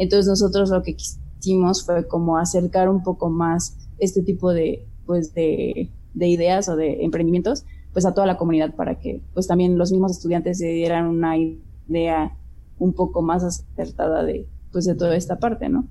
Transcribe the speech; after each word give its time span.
Entonces 0.00 0.26
nosotros 0.26 0.70
lo 0.70 0.82
que 0.82 0.96
quisimos 0.96 1.84
fue 1.84 2.08
como 2.08 2.38
acercar 2.38 2.88
un 2.88 3.02
poco 3.02 3.28
más 3.28 3.76
este 3.98 4.22
tipo 4.22 4.50
de, 4.52 4.88
pues 5.04 5.34
de, 5.34 5.90
de 6.14 6.26
ideas 6.26 6.70
o 6.70 6.76
de 6.76 7.04
emprendimientos 7.04 7.66
pues 7.92 8.06
a 8.06 8.14
toda 8.14 8.26
la 8.26 8.38
comunidad 8.38 8.74
para 8.74 8.98
que 8.98 9.20
pues 9.34 9.46
también 9.46 9.76
los 9.76 9.92
mismos 9.92 10.12
estudiantes 10.12 10.58
se 10.58 10.68
dieran 10.68 11.06
una 11.06 11.36
idea 11.36 12.34
un 12.78 12.94
poco 12.94 13.20
más 13.20 13.44
acertada 13.44 14.24
de 14.24 14.48
pues 14.72 14.86
de 14.86 14.94
toda 14.94 15.16
esta 15.16 15.38
parte, 15.38 15.68
¿no? 15.68 15.86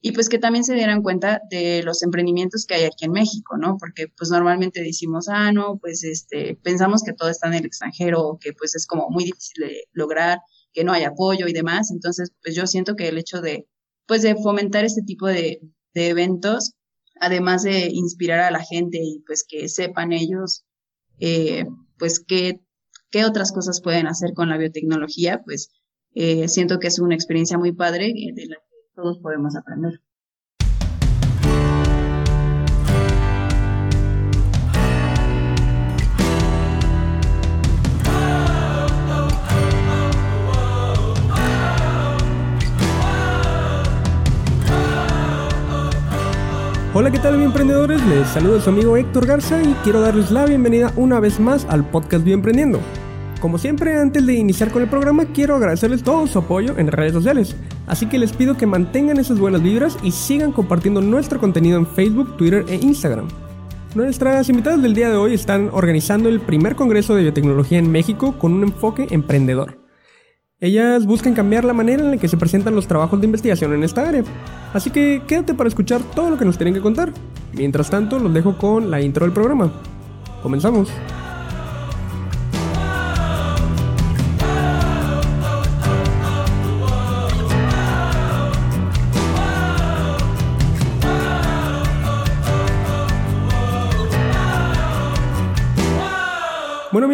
Y 0.00 0.12
pues 0.12 0.30
que 0.30 0.38
también 0.38 0.64
se 0.64 0.74
dieran 0.74 1.02
cuenta 1.02 1.42
de 1.50 1.82
los 1.82 2.02
emprendimientos 2.02 2.64
que 2.64 2.74
hay 2.74 2.84
aquí 2.84 3.04
en 3.04 3.12
México, 3.12 3.58
¿no? 3.58 3.76
Porque 3.76 4.06
pues 4.16 4.30
normalmente 4.30 4.82
decimos, 4.82 5.28
ah, 5.28 5.52
no, 5.52 5.76
pues 5.76 6.04
este, 6.04 6.58
pensamos 6.62 7.02
que 7.02 7.12
todo 7.12 7.28
está 7.28 7.48
en 7.48 7.54
el 7.54 7.66
extranjero 7.66 8.38
que 8.40 8.54
pues 8.54 8.74
es 8.74 8.86
como 8.86 9.10
muy 9.10 9.24
difícil 9.24 9.64
de 9.64 9.84
lograr, 9.92 10.38
que 10.72 10.84
no 10.84 10.92
hay 10.92 11.04
apoyo 11.04 11.46
y 11.48 11.52
demás. 11.52 11.90
Entonces, 11.90 12.32
pues 12.42 12.54
yo 12.54 12.66
siento 12.66 12.96
que 12.96 13.08
el 13.08 13.18
hecho 13.18 13.40
de, 13.40 13.66
pues 14.06 14.22
de 14.22 14.36
fomentar 14.36 14.84
este 14.84 15.02
tipo 15.02 15.26
de, 15.26 15.60
de 15.94 16.08
eventos, 16.08 16.74
además 17.20 17.62
de 17.62 17.88
inspirar 17.92 18.40
a 18.40 18.50
la 18.50 18.64
gente 18.64 18.98
y 19.02 19.22
pues 19.26 19.44
que 19.48 19.68
sepan 19.68 20.12
ellos 20.12 20.64
eh, 21.20 21.66
pues 21.98 22.18
qué, 22.26 22.60
qué 23.10 23.24
otras 23.24 23.52
cosas 23.52 23.80
pueden 23.82 24.06
hacer 24.06 24.32
con 24.34 24.48
la 24.48 24.56
biotecnología, 24.56 25.42
pues 25.44 25.70
eh, 26.14 26.48
siento 26.48 26.78
que 26.80 26.88
es 26.88 26.98
una 26.98 27.14
experiencia 27.14 27.58
muy 27.58 27.72
padre 27.72 28.08
eh, 28.08 28.32
de 28.34 28.46
la 28.46 28.56
que 28.56 28.76
todos 28.94 29.18
podemos 29.18 29.54
aprender. 29.54 30.00
Hola, 47.00 47.10
¿qué 47.10 47.18
tal, 47.18 47.42
emprendedores? 47.42 48.06
Les 48.08 48.28
saludo 48.28 48.60
su 48.60 48.68
amigo 48.68 48.94
Héctor 48.94 49.26
Garza 49.26 49.62
y 49.62 49.72
quiero 49.82 50.02
darles 50.02 50.30
la 50.30 50.44
bienvenida 50.44 50.92
una 50.96 51.18
vez 51.18 51.40
más 51.40 51.64
al 51.70 51.82
podcast 51.88 52.26
Emprendiendo. 52.26 52.78
Como 53.40 53.56
siempre, 53.56 53.96
antes 53.96 54.26
de 54.26 54.34
iniciar 54.34 54.70
con 54.70 54.82
el 54.82 54.88
programa, 54.90 55.24
quiero 55.24 55.56
agradecerles 55.56 56.02
todo 56.02 56.26
su 56.26 56.40
apoyo 56.40 56.76
en 56.76 56.88
redes 56.88 57.14
sociales, 57.14 57.56
así 57.86 58.04
que 58.04 58.18
les 58.18 58.34
pido 58.34 58.58
que 58.58 58.66
mantengan 58.66 59.16
esas 59.16 59.38
buenas 59.38 59.62
vibras 59.62 59.96
y 60.02 60.10
sigan 60.10 60.52
compartiendo 60.52 61.00
nuestro 61.00 61.40
contenido 61.40 61.78
en 61.78 61.86
Facebook, 61.86 62.36
Twitter 62.36 62.66
e 62.68 62.74
Instagram. 62.74 63.28
Nuestras 63.94 64.50
invitadas 64.50 64.82
del 64.82 64.92
día 64.92 65.08
de 65.08 65.16
hoy 65.16 65.32
están 65.32 65.70
organizando 65.72 66.28
el 66.28 66.38
primer 66.38 66.76
Congreso 66.76 67.14
de 67.14 67.22
Biotecnología 67.22 67.78
en 67.78 67.90
México 67.90 68.38
con 68.38 68.52
un 68.52 68.64
enfoque 68.64 69.06
emprendedor. 69.08 69.79
Ellas 70.62 71.06
buscan 71.06 71.32
cambiar 71.32 71.64
la 71.64 71.72
manera 71.72 72.02
en 72.02 72.10
la 72.10 72.16
que 72.18 72.28
se 72.28 72.36
presentan 72.36 72.74
los 72.74 72.86
trabajos 72.86 73.18
de 73.18 73.24
investigación 73.24 73.72
en 73.72 73.82
esta 73.82 74.06
área. 74.06 74.22
Así 74.74 74.90
que 74.90 75.22
quédate 75.26 75.54
para 75.54 75.68
escuchar 75.68 76.02
todo 76.14 76.28
lo 76.28 76.36
que 76.36 76.44
nos 76.44 76.58
tienen 76.58 76.74
que 76.74 76.82
contar. 76.82 77.14
Mientras 77.54 77.88
tanto, 77.88 78.18
los 78.18 78.34
dejo 78.34 78.58
con 78.58 78.90
la 78.90 79.00
intro 79.00 79.24
del 79.24 79.32
programa. 79.32 79.72
Comenzamos. 80.42 80.90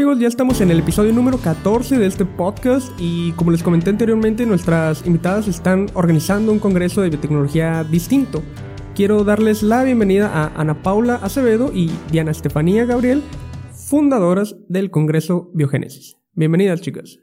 Amigos, 0.06 0.22
ya 0.22 0.28
estamos 0.28 0.60
en 0.60 0.70
el 0.70 0.78
episodio 0.78 1.12
número 1.12 1.36
14 1.38 1.98
de 1.98 2.06
este 2.06 2.24
podcast 2.24 2.92
y 2.96 3.32
como 3.32 3.50
les 3.50 3.64
comenté 3.64 3.90
anteriormente, 3.90 4.46
nuestras 4.46 5.04
invitadas 5.04 5.48
están 5.48 5.88
organizando 5.94 6.52
un 6.52 6.60
congreso 6.60 7.02
de 7.02 7.08
biotecnología 7.08 7.82
distinto. 7.82 8.40
Quiero 8.94 9.24
darles 9.24 9.64
la 9.64 9.82
bienvenida 9.82 10.28
a 10.28 10.60
Ana 10.60 10.80
Paula 10.80 11.16
Acevedo 11.16 11.72
y 11.74 11.90
Diana 12.12 12.30
Estefanía 12.30 12.84
Gabriel, 12.84 13.20
fundadoras 13.72 14.54
del 14.68 14.92
Congreso 14.92 15.50
Biogénesis. 15.54 16.16
Bienvenidas 16.34 16.82
chicas. 16.82 17.18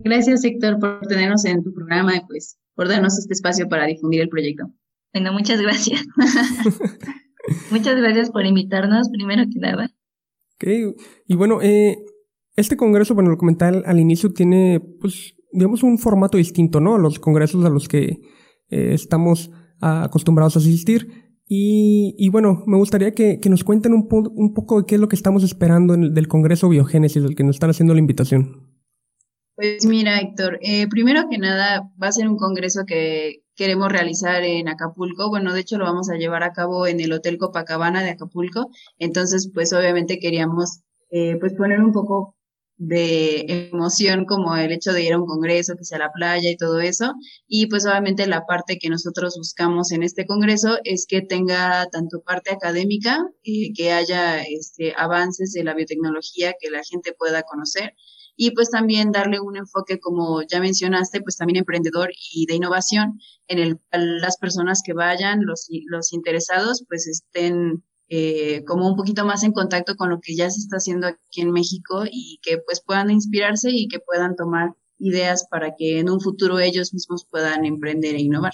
Gracias 0.00 0.42
Héctor 0.42 0.80
por 0.80 1.06
tenernos 1.06 1.44
en 1.44 1.62
tu 1.62 1.72
programa 1.72 2.16
y 2.16 2.20
pues 2.26 2.58
por 2.74 2.88
darnos 2.88 3.16
este 3.16 3.32
espacio 3.32 3.68
para 3.68 3.86
difundir 3.86 4.22
el 4.22 4.28
proyecto. 4.28 4.64
Bueno, 5.14 5.32
muchas 5.32 5.60
gracias. 5.60 6.04
muchas 7.70 7.94
gracias 7.94 8.30
por 8.30 8.44
invitarnos, 8.44 9.08
primero 9.08 9.44
que 9.44 9.60
nada. 9.60 9.88
Okay. 10.56 10.94
Y 11.26 11.36
bueno, 11.36 11.60
eh, 11.62 11.98
este 12.56 12.76
congreso, 12.76 13.14
bueno, 13.14 13.30
lo 13.30 13.36
comenté 13.36 13.66
al, 13.66 14.00
inicio, 14.00 14.32
tiene, 14.32 14.80
pues, 15.00 15.34
digamos, 15.52 15.82
un 15.82 15.98
formato 15.98 16.38
distinto, 16.38 16.80
¿no? 16.80 16.94
A 16.94 16.98
los 16.98 17.18
congresos 17.18 17.64
a 17.64 17.70
los 17.70 17.88
que 17.88 18.20
eh, 18.70 18.94
estamos 18.94 19.50
acostumbrados 19.80 20.56
a 20.56 20.60
asistir. 20.60 21.26
Y, 21.48 22.14
y, 22.18 22.30
bueno, 22.30 22.64
me 22.66 22.76
gustaría 22.76 23.12
que, 23.12 23.38
que 23.38 23.50
nos 23.50 23.62
cuenten 23.62 23.92
un, 23.92 24.08
un, 24.10 24.54
poco 24.54 24.80
de 24.80 24.86
qué 24.86 24.96
es 24.96 25.00
lo 25.00 25.08
que 25.08 25.14
estamos 25.14 25.44
esperando 25.44 25.94
en 25.94 26.04
el, 26.04 26.14
del 26.14 26.26
Congreso 26.26 26.68
Biogénesis, 26.68 27.22
del 27.22 27.36
que 27.36 27.44
nos 27.44 27.56
están 27.56 27.70
haciendo 27.70 27.94
la 27.94 28.00
invitación. 28.00 28.76
Pues 29.54 29.86
mira, 29.86 30.20
Héctor, 30.20 30.58
eh, 30.60 30.88
primero 30.88 31.28
que 31.30 31.38
nada 31.38 31.90
va 32.02 32.08
a 32.08 32.12
ser 32.12 32.28
un 32.28 32.36
congreso 32.36 32.84
que 32.86 33.45
queremos 33.56 33.90
realizar 33.90 34.42
en 34.44 34.68
Acapulco. 34.68 35.28
Bueno, 35.28 35.52
de 35.52 35.60
hecho 35.60 35.78
lo 35.78 35.84
vamos 35.84 36.10
a 36.10 36.16
llevar 36.16 36.42
a 36.42 36.52
cabo 36.52 36.86
en 36.86 37.00
el 37.00 37.12
Hotel 37.12 37.38
Copacabana 37.38 38.02
de 38.02 38.10
Acapulco. 38.10 38.70
Entonces, 38.98 39.50
pues 39.52 39.72
obviamente 39.72 40.18
queríamos 40.18 40.80
eh, 41.10 41.36
pues 41.40 41.54
poner 41.54 41.80
un 41.80 41.92
poco 41.92 42.36
de 42.78 43.70
emoción 43.70 44.26
como 44.26 44.54
el 44.56 44.70
hecho 44.70 44.92
de 44.92 45.02
ir 45.02 45.14
a 45.14 45.18
un 45.18 45.26
congreso, 45.26 45.76
que 45.76 45.84
sea 45.84 45.98
la 45.98 46.12
playa 46.12 46.50
y 46.50 46.56
todo 46.56 46.80
eso. 46.80 47.14
Y 47.48 47.66
pues 47.66 47.86
obviamente 47.86 48.26
la 48.26 48.44
parte 48.46 48.78
que 48.78 48.90
nosotros 48.90 49.36
buscamos 49.38 49.92
en 49.92 50.02
este 50.02 50.26
congreso 50.26 50.78
es 50.84 51.06
que 51.06 51.22
tenga 51.22 51.86
tanto 51.90 52.20
parte 52.22 52.52
académica, 52.52 53.26
eh, 53.44 53.72
que 53.74 53.92
haya 53.92 54.42
este, 54.42 54.94
avances 54.96 55.52
de 55.52 55.64
la 55.64 55.74
biotecnología 55.74 56.54
que 56.60 56.70
la 56.70 56.82
gente 56.84 57.14
pueda 57.14 57.42
conocer 57.42 57.94
y 58.36 58.50
pues 58.50 58.70
también 58.70 59.12
darle 59.12 59.40
un 59.40 59.56
enfoque, 59.56 59.98
como 59.98 60.42
ya 60.42 60.60
mencionaste, 60.60 61.22
pues 61.22 61.36
también 61.36 61.58
emprendedor 61.58 62.10
y 62.32 62.46
de 62.46 62.54
innovación, 62.54 63.18
en 63.48 63.58
el 63.58 63.78
cual 63.78 64.20
las 64.20 64.36
personas 64.36 64.82
que 64.84 64.92
vayan, 64.92 65.44
los, 65.44 65.68
los 65.86 66.12
interesados, 66.12 66.84
pues 66.86 67.06
estén 67.06 67.82
eh, 68.08 68.62
como 68.66 68.88
un 68.88 68.96
poquito 68.96 69.24
más 69.24 69.42
en 69.42 69.52
contacto 69.52 69.96
con 69.96 70.10
lo 70.10 70.20
que 70.20 70.36
ya 70.36 70.50
se 70.50 70.60
está 70.60 70.76
haciendo 70.76 71.06
aquí 71.06 71.40
en 71.40 71.50
México 71.50 72.04
y 72.10 72.38
que 72.42 72.58
pues 72.58 72.80
puedan 72.80 73.10
inspirarse 73.10 73.70
y 73.70 73.88
que 73.88 73.98
puedan 74.00 74.36
tomar 74.36 74.74
ideas 74.98 75.46
para 75.50 75.74
que 75.76 75.98
en 75.98 76.10
un 76.10 76.20
futuro 76.20 76.58
ellos 76.58 76.94
mismos 76.94 77.26
puedan 77.28 77.64
emprender 77.64 78.14
e 78.14 78.20
innovar. 78.20 78.52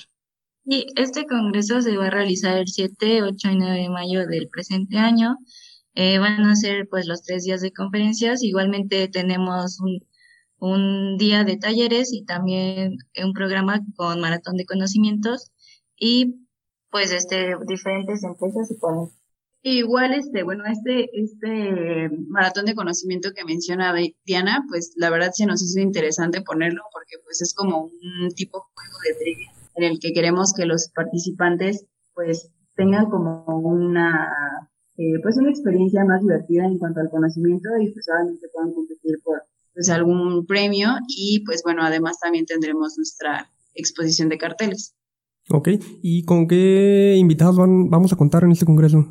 Y 0.65 0.87
este 0.95 1.27
congreso 1.27 1.83
se 1.83 1.97
va 1.97 2.07
a 2.07 2.11
realizar 2.11 2.57
el 2.57 2.69
7, 2.69 3.23
8 3.25 3.51
y 3.51 3.57
9 3.57 3.81
de 3.81 3.89
mayo 3.89 4.27
del 4.27 4.49
presente 4.49 4.97
año 4.97 5.39
eh, 5.95 6.19
van 6.19 6.43
a 6.43 6.57
ser 6.57 6.89
pues 6.89 7.07
los 7.07 7.23
tres 7.23 7.45
días 7.45 7.61
de 7.61 7.73
conferencias. 7.73 8.43
Igualmente 8.43 9.09
tenemos 9.09 9.81
un, 9.81 10.07
un 10.59 11.17
día 11.19 11.45
de 11.45 11.57
talleres 11.57 12.13
y 12.13 12.25
también 12.25 12.97
un 13.23 13.33
programa 13.33 13.81
con 13.97 14.21
maratón 14.21 14.57
de 14.57 14.67
conocimientos 14.67 15.51
y 15.97 16.47
pues 16.91 17.11
este 17.13 17.57
diferentes 17.67 18.23
empresas 18.23 18.71
y 18.71 18.75
ponen. 18.75 19.11
Igual, 19.65 20.13
este, 20.15 20.43
bueno, 20.43 20.65
este, 20.67 21.09
este 21.13 22.11
maratón 22.29 22.65
de 22.65 22.75
conocimiento 22.75 23.31
que 23.33 23.45
menciona 23.45 23.95
Diana, 24.25 24.65
pues 24.69 24.93
la 24.97 25.09
verdad 25.09 25.31
se 25.33 25.47
nos 25.47 25.63
hizo 25.63 25.79
interesante 25.79 26.43
ponerlo 26.43 26.83
porque 26.93 27.23
pues 27.25 27.41
es 27.43 27.55
como 27.55 27.85
un 27.85 28.31
tipo 28.35 28.59
de 28.59 28.65
juego 28.75 28.99
de 29.07 29.25
trivia 29.25 29.53
en 29.77 29.85
el 29.85 30.01
que 30.01 30.13
queremos 30.13 30.53
que 30.53 30.67
los 30.67 30.91
participantes 30.95 31.87
pues 32.15 32.51
tengan 32.75 33.07
como 33.07 33.45
una 33.47 34.62
eh, 34.99 35.21
pues 35.23 35.37
una 35.37 35.51
experiencia 35.51 36.05
más 36.05 36.21
divertida 36.21 36.65
en 36.67 36.79
cuanto 36.79 37.01
al 37.01 37.11
conocimiento 37.11 37.69
y 37.81 37.91
pues 37.93 38.07
obviamente 38.09 38.49
puedan 38.53 38.73
competir 38.73 39.19
por 39.25 39.43
pues 39.75 39.89
algún 39.89 40.45
premio 40.47 40.91
y 41.09 41.43
pues 41.47 41.63
bueno, 41.65 41.83
además 41.83 42.19
también 42.21 42.45
tendremos 42.45 42.97
nuestra 42.97 43.51
exposición 43.75 44.29
de 44.29 44.39
carteles. 44.39 44.95
Ok, 45.49 45.71
¿y 46.03 46.25
con 46.25 46.47
qué 46.47 47.17
invitados 47.19 47.57
van, 47.57 47.91
vamos 47.91 48.13
a 48.13 48.17
contar 48.17 48.45
en 48.45 48.53
este 48.53 48.67
congreso? 48.67 49.07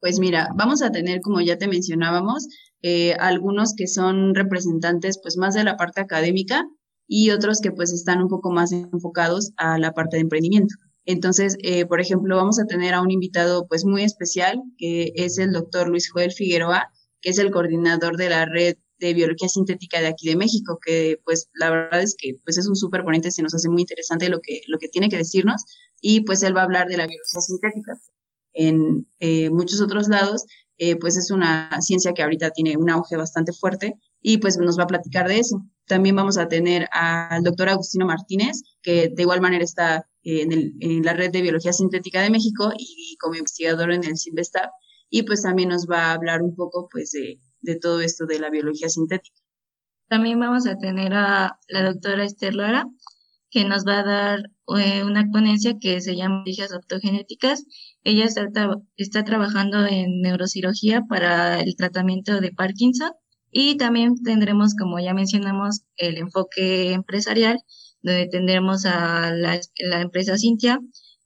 Pues 0.00 0.20
mira, 0.20 0.50
vamos 0.54 0.82
a 0.82 0.92
tener, 0.92 1.20
como 1.22 1.40
ya 1.40 1.56
te 1.56 1.66
mencionábamos, 1.66 2.46
eh, 2.82 3.14
algunos 3.14 3.74
que 3.74 3.86
son 3.86 4.34
representantes 4.34 5.18
pues 5.22 5.38
más 5.38 5.54
de 5.54 5.64
la 5.64 5.78
parte 5.78 6.02
académica 6.02 6.68
y 7.08 7.30
otros 7.30 7.60
que 7.62 7.72
pues 7.72 7.92
están 7.92 8.22
un 8.22 8.28
poco 8.28 8.50
más 8.50 8.72
enfocados 8.72 9.52
a 9.56 9.78
la 9.78 9.92
parte 9.92 10.16
de 10.16 10.22
emprendimiento. 10.22 10.74
Entonces, 11.06 11.56
eh, 11.62 11.84
por 11.86 12.00
ejemplo, 12.00 12.36
vamos 12.36 12.58
a 12.58 12.66
tener 12.66 12.94
a 12.94 13.02
un 13.02 13.10
invitado 13.10 13.66
pues 13.68 13.84
muy 13.84 14.02
especial, 14.02 14.62
que 14.78 15.12
es 15.14 15.38
el 15.38 15.52
doctor 15.52 15.88
Luis 15.88 16.10
Joel 16.10 16.32
Figueroa, 16.32 16.90
que 17.20 17.30
es 17.30 17.38
el 17.38 17.50
coordinador 17.50 18.16
de 18.16 18.30
la 18.30 18.46
red 18.46 18.76
de 18.98 19.12
biología 19.12 19.48
sintética 19.48 20.00
de 20.00 20.06
aquí 20.06 20.28
de 20.28 20.36
México, 20.36 20.78
que 20.84 21.20
pues 21.24 21.48
la 21.54 21.70
verdad 21.70 22.00
es 22.00 22.14
que 22.16 22.36
pues 22.44 22.58
es 22.58 22.68
un 22.68 22.76
súper 22.76 23.02
ponente, 23.02 23.30
se 23.30 23.42
nos 23.42 23.54
hace 23.54 23.68
muy 23.68 23.82
interesante 23.82 24.28
lo 24.28 24.40
que, 24.40 24.62
lo 24.68 24.78
que 24.78 24.88
tiene 24.88 25.08
que 25.08 25.16
decirnos, 25.16 25.64
y 26.00 26.20
pues 26.22 26.42
él 26.42 26.56
va 26.56 26.62
a 26.62 26.64
hablar 26.64 26.88
de 26.88 26.96
la 26.96 27.06
biología 27.06 27.40
sintética. 27.40 27.92
En 28.54 29.06
eh, 29.20 29.50
muchos 29.50 29.80
otros 29.80 30.08
lados, 30.08 30.44
eh, 30.78 30.96
pues 30.96 31.16
es 31.16 31.30
una 31.30 31.70
ciencia 31.80 32.12
que 32.12 32.22
ahorita 32.22 32.50
tiene 32.50 32.76
un 32.76 32.88
auge 32.88 33.16
bastante 33.16 33.52
fuerte, 33.52 33.94
y 34.22 34.38
pues 34.38 34.56
nos 34.56 34.78
va 34.78 34.84
a 34.84 34.86
platicar 34.86 35.28
de 35.28 35.38
eso. 35.38 35.62
También 35.86 36.16
vamos 36.16 36.38
a 36.38 36.48
tener 36.48 36.88
al 36.92 37.42
doctor 37.42 37.68
Agustino 37.68 38.06
Martínez, 38.06 38.62
que 38.82 39.10
de 39.14 39.22
igual 39.22 39.42
manera 39.42 39.64
está 39.64 40.08
en, 40.24 41.02
la 41.04 41.12
red 41.12 41.30
de 41.30 41.42
biología 41.42 41.72
sintética 41.72 42.22
de 42.22 42.30
México 42.30 42.72
y, 42.76 43.16
como 43.20 43.34
investigador 43.34 43.92
en 43.92 44.04
el 44.04 44.18
CIMBESTAB, 44.18 44.70
y 45.10 45.22
pues 45.22 45.42
también 45.42 45.68
nos 45.68 45.86
va 45.86 46.06
a 46.06 46.12
hablar 46.14 46.42
un 46.42 46.54
poco 46.56 46.88
pues 46.90 47.12
de, 47.12 47.38
de 47.60 47.76
todo 47.76 48.00
esto 48.00 48.26
de 48.26 48.40
la 48.40 48.50
biología 48.50 48.88
sintética. 48.88 49.36
También 50.08 50.38
vamos 50.40 50.66
a 50.66 50.76
tener 50.76 51.14
a 51.14 51.58
la 51.68 51.82
doctora 51.82 52.24
Esther 52.24 52.54
Lara, 52.54 52.86
que 53.50 53.64
nos 53.64 53.84
va 53.86 54.00
a 54.00 54.04
dar 54.04 54.40
eh, 54.76 55.04
una 55.04 55.30
ponencia 55.32 55.76
que 55.80 56.00
se 56.00 56.16
llama 56.16 56.42
Hijas 56.44 56.74
Optogenéticas. 56.74 57.64
Ella 58.02 58.24
está, 58.24 58.48
está 58.96 59.22
trabajando 59.22 59.86
en 59.86 60.20
neurocirugía 60.22 61.02
para 61.08 61.60
el 61.60 61.76
tratamiento 61.76 62.40
de 62.40 62.52
Parkinson 62.52 63.12
y 63.52 63.76
también 63.76 64.20
tendremos, 64.22 64.74
como 64.74 64.98
ya 64.98 65.14
mencionamos, 65.14 65.82
el 65.96 66.18
enfoque 66.18 66.92
empresarial, 66.92 67.60
donde 68.04 68.28
tendremos 68.28 68.84
a 68.84 69.32
la, 69.32 69.60
empresa 70.00 70.36
Cintia, 70.36 70.78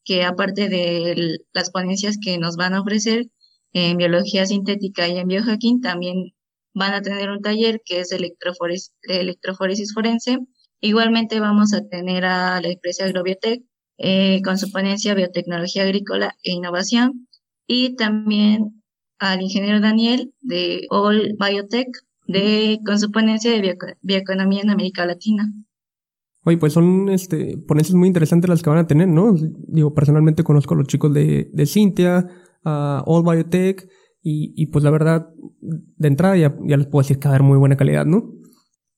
que 0.05 0.23
aparte 0.25 0.69
de 0.69 1.39
las 1.53 1.71
ponencias 1.71 2.19
que 2.23 2.39
nos 2.39 2.57
van 2.57 2.73
a 2.75 2.81
ofrecer 2.81 3.27
en 3.73 3.97
biología 3.97 4.47
sintética 4.47 5.09
y 5.09 5.19
en 5.19 5.27
biohacking, 5.27 5.81
también 5.81 6.33
van 6.75 6.95
a 6.95 7.03
tener 7.03 7.31
un 7.31 7.43
taller 7.43 7.83
que 7.85 8.01
es 8.01 8.13
electroforesis, 8.13 8.95
electroforesis 9.03 9.93
forense. 9.93 10.39
Igualmente 10.81 11.41
vamos 11.41 11.75
a 11.75 11.87
tener 11.89 12.25
a 12.25 12.61
la 12.61 12.69
empresa 12.69 13.05
Agrobiotech 13.05 13.63
eh, 13.99 14.41
con 14.45 14.57
su 14.57 14.71
ponencia 14.71 15.15
Biotecnología 15.15 15.83
Agrícola 15.83 16.37
e 16.45 16.53
Innovación 16.53 17.29
y 17.67 17.97
también 17.97 18.85
al 19.19 19.43
ingeniero 19.43 19.81
Daniel 19.81 20.33
de 20.41 20.87
All 20.91 21.35
Biotech 21.41 21.89
de, 22.29 22.79
con 22.87 23.01
su 23.01 23.11
ponencia 23.11 23.51
de 23.51 23.77
bioeconomía 24.01 24.63
en 24.63 24.71
América 24.71 25.05
Latina. 25.05 25.53
Oye, 26.49 26.57
pues 26.57 26.73
son 26.73 27.11
este, 27.11 27.59
ponencias 27.59 27.95
muy 27.95 28.09
interesantes 28.09 28.49
las 28.49 28.63
que 28.63 28.71
van 28.71 28.79
a 28.79 28.87
tener, 28.87 29.07
¿no? 29.07 29.35
Digo, 29.67 29.93
personalmente 29.93 30.45
conozco 30.45 30.73
a 30.73 30.79
los 30.79 30.87
chicos 30.87 31.13
de, 31.13 31.51
de 31.53 31.67
Cintia, 31.67 32.27
All 32.65 33.23
Biotech, 33.23 33.87
y, 34.23 34.55
y, 34.57 34.69
pues 34.69 34.83
la 34.83 34.91
verdad, 34.91 35.29
de 35.61 36.09
entrada 36.09 36.39
ya, 36.39 36.57
ya 36.67 36.79
les 36.79 36.87
puedo 36.87 37.03
decir 37.03 37.19
que 37.19 37.29
va 37.29 37.35
a 37.35 37.37
haber 37.37 37.47
muy 37.47 37.59
buena 37.59 37.77
calidad, 37.77 38.07
¿no? 38.07 38.33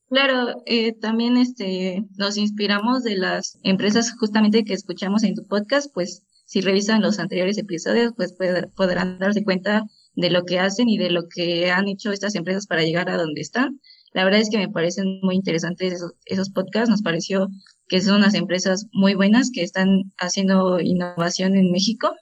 Claro, 0.08 0.62
eh, 0.64 0.93
también 0.93 1.37
este, 1.37 2.05
nos 2.17 2.37
inspiramos 2.37 3.02
de 3.02 3.17
las 3.17 3.58
empresas 3.64 4.14
justamente 4.17 4.62
que 4.62 4.75
escuchamos 4.75 5.25
en 5.25 5.35
tu 5.35 5.44
podcast, 5.49 5.93
pues 5.93 6.25
si 6.46 6.61
revisan 6.61 7.03
los 7.03 7.19
anteriores 7.19 7.58
episodios, 7.58 8.12
pues 8.17 8.32
podrán 8.76 9.19
darse 9.19 9.43
cuenta 9.43 9.87
de 10.14 10.31
lo 10.31 10.44
que 10.44 10.61
hacen 10.61 10.88
y 10.88 10.99
de 10.99 11.11
lo 11.11 11.23
que 11.29 11.73
han 11.73 11.88
hecho 11.88 12.12
estas 12.12 12.37
empresas 12.37 12.69
para 12.69 12.85
llegar 12.85 13.11
a 13.11 13.17
donde 13.17 13.41
están. 13.41 13.81
La 14.12 14.24
verdad 14.24 14.40
es 14.40 14.50
que 14.50 14.58
me 14.58 14.68
parecen 14.68 15.20
muy 15.22 15.36
interesantes 15.36 15.92
esos, 15.92 16.12
esos 16.24 16.50
podcasts. 16.50 16.90
Nos 16.90 17.02
pareció 17.02 17.48
que 17.88 18.00
son 18.00 18.16
unas 18.16 18.34
empresas 18.34 18.86
muy 18.92 19.14
buenas 19.14 19.50
que 19.52 19.62
están 19.62 20.12
haciendo 20.18 20.80
innovación 20.80 21.54
en 21.54 21.70
México. 21.70 22.12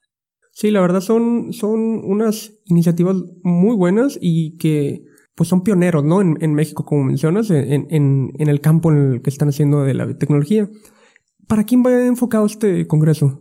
Sí, 0.52 0.70
la 0.70 0.80
verdad 0.80 1.00
son, 1.00 1.52
son 1.52 2.04
unas 2.04 2.52
iniciativas 2.66 3.16
muy 3.42 3.76
buenas 3.76 4.18
y 4.20 4.56
que 4.58 5.04
pues 5.36 5.48
son 5.48 5.62
pioneros, 5.62 6.02
¿no? 6.02 6.20
En, 6.20 6.36
en 6.40 6.52
México, 6.52 6.84
como 6.84 7.04
mencionas, 7.04 7.48
en, 7.50 7.86
en, 7.90 8.32
en, 8.36 8.48
el 8.48 8.60
campo 8.60 8.90
en 8.90 9.12
el 9.12 9.22
que 9.22 9.30
están 9.30 9.50
haciendo 9.50 9.84
de 9.84 9.94
la 9.94 10.18
tecnología. 10.18 10.68
¿Para 11.46 11.62
quién 11.62 11.84
va 11.86 12.06
enfocado 12.06 12.44
este 12.44 12.88
congreso? 12.88 13.40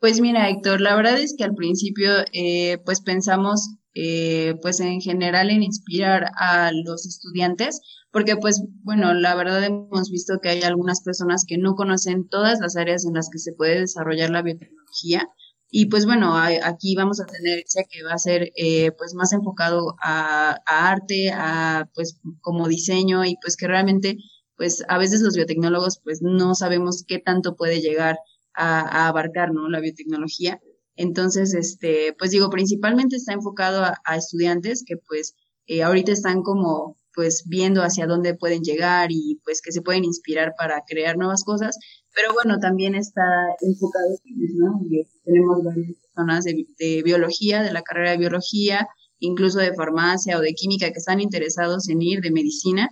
Pues 0.00 0.20
mira, 0.20 0.50
Héctor, 0.50 0.80
la 0.80 0.96
verdad 0.96 1.20
es 1.20 1.34
que 1.38 1.44
al 1.44 1.54
principio, 1.54 2.10
eh, 2.32 2.78
pues 2.84 3.00
pensamos, 3.00 3.76
eh, 3.94 4.54
pues 4.62 4.80
en 4.80 5.00
general 5.00 5.50
en 5.50 5.62
inspirar 5.62 6.30
a 6.36 6.70
los 6.72 7.06
estudiantes, 7.06 7.80
porque 8.12 8.36
pues, 8.36 8.62
bueno, 8.82 9.14
la 9.14 9.34
verdad 9.34 9.62
hemos 9.64 10.10
visto 10.10 10.38
que 10.42 10.48
hay 10.50 10.62
algunas 10.62 11.02
personas 11.02 11.44
que 11.46 11.58
no 11.58 11.74
conocen 11.74 12.28
todas 12.28 12.60
las 12.60 12.76
áreas 12.76 13.04
en 13.06 13.14
las 13.14 13.28
que 13.30 13.38
se 13.38 13.52
puede 13.52 13.80
desarrollar 13.80 14.30
la 14.30 14.42
biotecnología. 14.42 15.28
Y 15.72 15.86
pues 15.86 16.04
bueno, 16.04 16.36
aquí 16.36 16.96
vamos 16.96 17.20
a 17.20 17.26
tener 17.26 17.62
que 17.90 18.02
va 18.02 18.14
a 18.14 18.18
ser 18.18 18.50
eh, 18.56 18.90
pues 18.98 19.14
más 19.14 19.32
enfocado 19.32 19.94
a, 20.02 20.56
a, 20.66 20.90
arte, 20.90 21.30
a 21.32 21.88
pues 21.94 22.18
como 22.40 22.66
diseño 22.66 23.24
y 23.24 23.36
pues 23.40 23.56
que 23.56 23.68
realmente 23.68 24.16
pues 24.56 24.84
a 24.88 24.98
veces 24.98 25.22
los 25.22 25.36
biotecnólogos 25.36 26.00
pues 26.02 26.20
no 26.22 26.54
sabemos 26.54 27.04
qué 27.06 27.18
tanto 27.18 27.56
puede 27.56 27.80
llegar 27.80 28.18
a, 28.54 29.08
abarcar, 29.08 29.52
¿no? 29.52 29.68
La 29.68 29.80
biotecnología. 29.80 30.60
Entonces, 31.00 31.54
este, 31.54 32.14
pues 32.18 32.30
digo, 32.30 32.50
principalmente 32.50 33.16
está 33.16 33.32
enfocado 33.32 33.82
a, 33.82 34.16
estudiantes 34.16 34.84
que 34.86 34.98
pues 34.98 35.34
eh, 35.66 35.82
ahorita 35.82 36.12
están 36.12 36.42
como 36.42 36.98
pues 37.14 37.44
viendo 37.46 37.80
hacia 37.82 38.06
dónde 38.06 38.34
pueden 38.34 38.60
llegar 38.62 39.10
y 39.10 39.40
pues 39.42 39.62
que 39.62 39.72
se 39.72 39.80
pueden 39.80 40.04
inspirar 40.04 40.52
para 40.58 40.82
crear 40.86 41.16
nuevas 41.16 41.42
cosas, 41.42 41.78
pero 42.14 42.34
bueno, 42.34 42.58
también 42.60 42.94
está 42.94 43.22
enfocado, 43.62 44.10
¿no? 44.58 44.78
tenemos 45.24 45.64
varias 45.64 45.96
personas 46.02 46.44
de, 46.44 47.02
biología, 47.02 47.62
de 47.62 47.72
la 47.72 47.80
carrera 47.80 48.10
de 48.10 48.18
biología, 48.18 48.86
incluso 49.20 49.58
de 49.58 49.72
farmacia 49.72 50.36
o 50.36 50.42
de 50.42 50.52
química 50.52 50.92
que 50.92 50.98
están 50.98 51.20
interesados 51.22 51.88
en 51.88 52.02
ir, 52.02 52.20
de 52.20 52.30
medicina, 52.30 52.90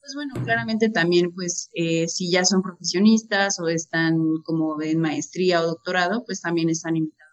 pues 0.00 0.12
bueno, 0.16 0.34
claramente 0.44 0.90
también, 0.90 1.32
pues, 1.32 1.70
eh, 1.72 2.08
si 2.08 2.32
ya 2.32 2.44
son 2.44 2.62
profesionistas 2.62 3.60
o 3.60 3.68
están 3.68 4.18
como 4.44 4.82
en 4.82 5.00
maestría 5.00 5.62
o 5.62 5.66
doctorado, 5.66 6.24
pues 6.26 6.40
también 6.42 6.68
están 6.68 6.96
invitados 6.96 7.23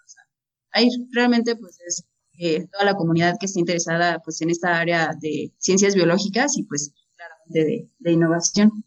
a, 0.73 0.81
ir. 0.81 0.91
Realmente, 1.11 1.55
pues, 1.55 1.77
es 1.85 2.05
eh, 2.39 2.67
toda 2.71 2.85
la 2.85 2.95
comunidad 2.95 3.35
que 3.39 3.45
está 3.45 3.59
interesada, 3.59 4.21
pues, 4.23 4.41
en 4.41 4.49
esta 4.49 4.79
área 4.79 5.15
de 5.19 5.53
ciencias 5.57 5.95
biológicas 5.95 6.57
y, 6.57 6.63
pues, 6.63 6.93
claramente 7.15 7.89
de, 7.99 8.11
innovación. 8.11 8.83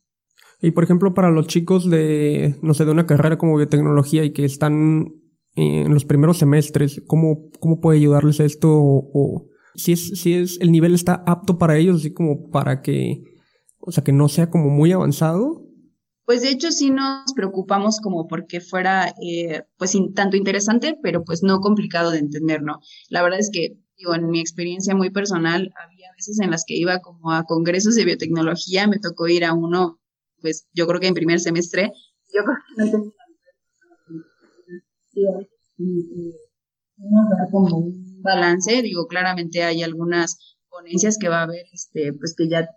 Y, 0.61 0.71
por 0.71 0.85
ejemplo, 0.85 1.15
para 1.15 1.31
los 1.31 1.47
chicos 1.47 1.89
de, 1.91 2.57
no 2.63 2.75
sé, 2.75 2.85
de 2.85 2.93
una 2.93 3.07
carrera 3.07 3.39
como 3.39 3.57
biotecnología 3.57 4.25
y 4.25 4.33
que 4.33 4.45
están 4.45 5.13
en 5.57 5.93
los 5.93 6.05
primeros 6.05 6.39
semestres, 6.39 7.03
¿cómo, 7.07 7.51
cómo 7.61 7.81
puede 7.81 7.99
ayudarles 7.99 8.41
esto? 8.41 8.71
O, 8.73 9.49
si 9.75 9.93
es, 9.93 10.21
si 10.21 10.35
es, 10.35 10.59
el 10.61 10.73
nivel 10.73 10.95
está 10.95 11.23
apto 11.27 11.59
para 11.59 11.77
ellos, 11.77 12.01
así 12.01 12.13
como 12.13 12.51
para 12.51 12.81
que 12.81 13.23
o 13.87 13.93
sea, 13.93 14.03
que 14.03 14.13
no 14.13 14.29
sea 14.29 14.51
como 14.51 14.71
muy 14.71 14.93
avanzado. 14.93 15.64
Pues 16.25 16.41
de 16.41 16.49
hecho 16.51 16.71
sí 16.71 16.91
nos 16.91 17.33
preocupamos 17.35 18.01
como 18.01 18.27
porque 18.27 18.61
fuera 18.61 19.15
eh, 19.23 19.63
pues 19.77 19.93
tanto 20.15 20.37
interesante, 20.37 20.99
pero 21.03 21.23
pues 21.25 21.43
no 21.43 21.61
complicado 21.61 22.11
de 22.11 22.19
entender, 22.19 22.63
¿no? 22.63 22.81
La 23.11 23.23
verdad 23.23 23.41
es 23.41 23.51
que, 23.53 23.77
digo, 23.97 24.15
en 24.15 24.31
mi 24.31 24.41
experiencia 24.41 24.95
muy 24.95 25.11
personal, 25.11 25.73
había 25.77 26.11
veces 26.17 26.41
en 26.41 26.51
las 26.51 26.65
que 26.67 26.77
iba 26.77 27.01
como 27.01 27.33
a 27.33 27.45
congresos 27.45 27.95
de 27.95 28.07
biotecnología, 28.07 28.87
me 28.87 28.99
tocó 28.99 29.29
ir 29.29 29.45
a 29.45 29.53
uno, 29.53 30.01
pues 30.41 30.67
yo 30.73 30.87
creo 30.87 31.01
que 31.01 31.09
en 31.09 31.15
primer 31.15 31.41
semestre, 31.41 31.93
yo 32.33 32.43
creo 32.45 32.57
que 32.57 32.83
no 32.85 32.91
tenía 32.91 33.13
dar 37.37 37.51
como 37.51 37.79
un 37.79 38.23
balance, 38.23 38.83
digo, 38.83 39.07
claramente 39.07 39.63
hay 39.63 39.83
algunas 39.83 40.57
ponencias 40.71 41.19
que 41.19 41.29
va 41.29 41.41
a 41.41 41.43
haber, 41.43 41.67
este, 41.73 42.13
pues 42.15 42.35
que 42.37 42.49
ya 42.49 42.69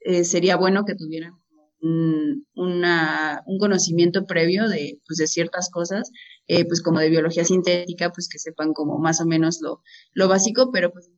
eh, 0.00 0.24
sería 0.24 0.56
bueno 0.56 0.84
que 0.84 0.94
tuvieran 0.94 1.43
una, 1.84 3.42
un 3.46 3.58
conocimiento 3.58 4.26
previo 4.26 4.68
de, 4.68 5.00
pues, 5.06 5.18
de 5.18 5.26
ciertas 5.26 5.70
cosas, 5.70 6.10
eh, 6.46 6.64
pues 6.64 6.82
como 6.82 7.00
de 7.00 7.10
biología 7.10 7.44
sintética, 7.44 8.10
pues 8.10 8.28
que 8.28 8.38
sepan 8.38 8.72
como 8.72 8.98
más 8.98 9.20
o 9.20 9.26
menos 9.26 9.60
lo, 9.60 9.82
lo 10.12 10.28
básico, 10.28 10.70
pero 10.72 10.92
pues, 10.92 11.10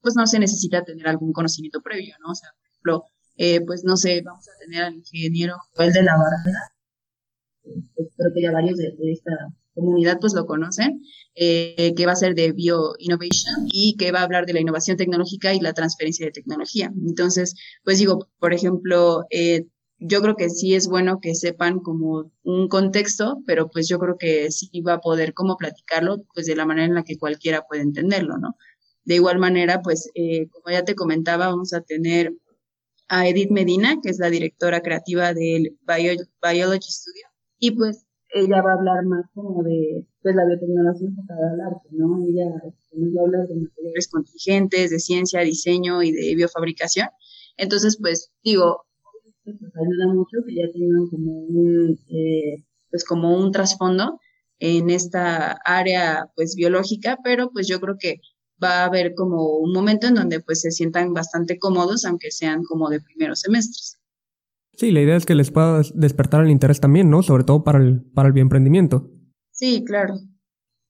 pues 0.00 0.14
no 0.16 0.26
se 0.26 0.38
necesita 0.38 0.84
tener 0.84 1.08
algún 1.08 1.32
conocimiento 1.32 1.80
previo, 1.82 2.16
¿no? 2.20 2.32
O 2.32 2.34
sea, 2.34 2.50
por 2.58 2.66
ejemplo, 2.68 3.04
eh, 3.36 3.60
pues 3.64 3.84
no 3.84 3.96
sé, 3.96 4.22
vamos 4.22 4.46
a 4.48 4.58
tener 4.58 4.84
al 4.84 4.94
ingeniero 4.94 5.56
Joel 5.74 5.92
de 5.92 6.02
la 6.02 6.16
Barrera, 6.16 6.72
pues, 7.94 8.08
creo 8.16 8.32
que 8.34 8.42
ya 8.42 8.52
varios 8.52 8.76
de, 8.76 8.94
de 8.96 9.12
esta 9.12 9.32
comunidad 9.76 10.18
pues 10.20 10.32
lo 10.34 10.46
conocen, 10.46 11.02
eh, 11.34 11.92
que 11.96 12.06
va 12.06 12.12
a 12.12 12.16
ser 12.16 12.34
de 12.34 12.50
Bio 12.52 12.94
Innovation 12.98 13.68
y 13.70 13.96
que 13.96 14.10
va 14.10 14.20
a 14.20 14.22
hablar 14.24 14.46
de 14.46 14.54
la 14.54 14.60
innovación 14.60 14.96
tecnológica 14.96 15.54
y 15.54 15.60
la 15.60 15.74
transferencia 15.74 16.26
de 16.26 16.32
tecnología. 16.32 16.90
Entonces, 17.06 17.54
pues 17.84 17.98
digo, 17.98 18.26
por 18.40 18.54
ejemplo, 18.54 19.24
eh, 19.30 19.66
yo 19.98 20.20
creo 20.22 20.36
que 20.36 20.50
sí 20.50 20.74
es 20.74 20.88
bueno 20.88 21.20
que 21.20 21.34
sepan 21.34 21.80
como 21.80 22.32
un 22.42 22.68
contexto, 22.68 23.38
pero 23.46 23.70
pues 23.70 23.86
yo 23.88 23.98
creo 23.98 24.16
que 24.18 24.50
sí 24.50 24.80
va 24.80 24.94
a 24.94 25.00
poder 25.00 25.34
como 25.34 25.56
platicarlo 25.56 26.24
pues 26.34 26.46
de 26.46 26.56
la 26.56 26.66
manera 26.66 26.86
en 26.86 26.94
la 26.94 27.04
que 27.04 27.18
cualquiera 27.18 27.62
puede 27.68 27.82
entenderlo, 27.82 28.38
¿no? 28.38 28.56
De 29.04 29.14
igual 29.16 29.38
manera, 29.38 29.82
pues 29.82 30.10
eh, 30.14 30.48
como 30.48 30.70
ya 30.70 30.84
te 30.84 30.94
comentaba, 30.94 31.48
vamos 31.48 31.72
a 31.72 31.82
tener 31.82 32.34
a 33.08 33.28
Edith 33.28 33.50
Medina, 33.50 34.00
que 34.02 34.10
es 34.10 34.18
la 34.18 34.30
directora 34.30 34.80
creativa 34.80 35.32
del 35.32 35.78
Biology 35.86 36.90
Studio, 36.90 37.26
y 37.58 37.70
pues 37.72 38.05
ella 38.36 38.62
va 38.62 38.72
a 38.72 38.74
hablar 38.74 39.04
más 39.06 39.24
como 39.34 39.62
de 39.62 40.04
pues, 40.22 40.34
la 40.34 40.44
biotecnología 40.44 41.08
enfocada 41.08 41.52
al 41.52 41.60
arte, 41.60 41.88
¿no? 41.92 42.18
Ella 42.22 42.46
este, 42.66 42.98
nos 42.98 43.14
va 43.16 43.20
a 43.20 43.24
hablar 43.24 43.48
de 43.48 43.54
materiales 43.56 44.08
contingentes, 44.08 44.90
de 44.90 44.98
ciencia, 44.98 45.40
diseño 45.40 46.02
y 46.02 46.12
de 46.12 46.34
biofabricación. 46.34 47.08
Entonces, 47.56 47.96
pues, 48.00 48.30
digo, 48.44 48.84
pues 49.44 49.56
ayuda 49.56 50.12
mucho 50.12 50.38
que 50.46 50.54
ya 50.54 50.70
tengan 50.72 51.06
como 51.08 51.32
un, 51.32 51.98
eh, 52.08 52.64
pues 52.90 53.04
como 53.04 53.36
un 53.36 53.52
trasfondo 53.52 54.20
en 54.58 54.90
esta 54.90 55.58
área, 55.64 56.30
pues, 56.36 56.54
biológica, 56.56 57.18
pero 57.24 57.50
pues 57.52 57.68
yo 57.68 57.80
creo 57.80 57.96
que 57.98 58.20
va 58.62 58.82
a 58.82 58.84
haber 58.86 59.14
como 59.14 59.56
un 59.58 59.72
momento 59.72 60.06
en 60.06 60.14
donde 60.14 60.40
pues 60.40 60.62
se 60.62 60.70
sientan 60.70 61.12
bastante 61.12 61.58
cómodos, 61.58 62.04
aunque 62.04 62.30
sean 62.30 62.62
como 62.64 62.88
de 62.88 63.00
primeros 63.00 63.40
semestres. 63.40 63.95
Sí, 64.76 64.90
la 64.90 65.00
idea 65.00 65.16
es 65.16 65.26
que 65.26 65.34
les 65.34 65.50
pueda 65.50 65.80
despertar 65.94 66.44
el 66.44 66.50
interés 66.50 66.80
también, 66.80 67.10
¿no? 67.10 67.22
Sobre 67.22 67.44
todo 67.44 67.64
para 67.64 67.78
el, 67.78 68.02
para 68.14 68.28
el 68.28 68.34
bioemprendimiento. 68.34 69.10
Sí, 69.50 69.84
claro. 69.84 70.14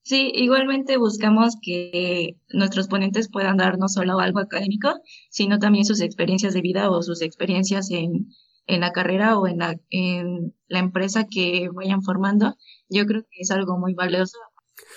Sí, 0.03 0.31
igualmente 0.35 0.99
buscamos 0.99 1.57
que 1.61 2.37
nuestros 2.51 2.89
ponentes 2.89 3.29
puedan 3.29 3.57
dar 3.57 3.79
no 3.79 3.89
solo 3.89 4.21
algo 4.21 4.39
académico, 4.39 4.91
sino 5.31 5.59
también 5.59 5.85
sus 5.85 6.01
experiencias 6.01 6.55
de 6.55 6.61
vida 6.61 6.91
o 6.91 7.03
sus 7.03 7.23
experiencias 7.23 7.91
en, 7.91 8.29
en 8.67 8.81
la 8.81 8.93
carrera 8.93 9.39
o 9.39 9.47
en 9.47 9.59
la, 9.59 9.81
en 9.91 10.55
la 10.69 10.79
empresa 10.79 11.27
que 11.29 11.69
vayan 11.73 12.03
formando. 12.03 12.55
Yo 12.89 13.07
creo 13.07 13.23
que 13.23 13.41
es 13.41 13.51
algo 13.51 13.79
muy 13.79 13.95
valioso 13.95 14.39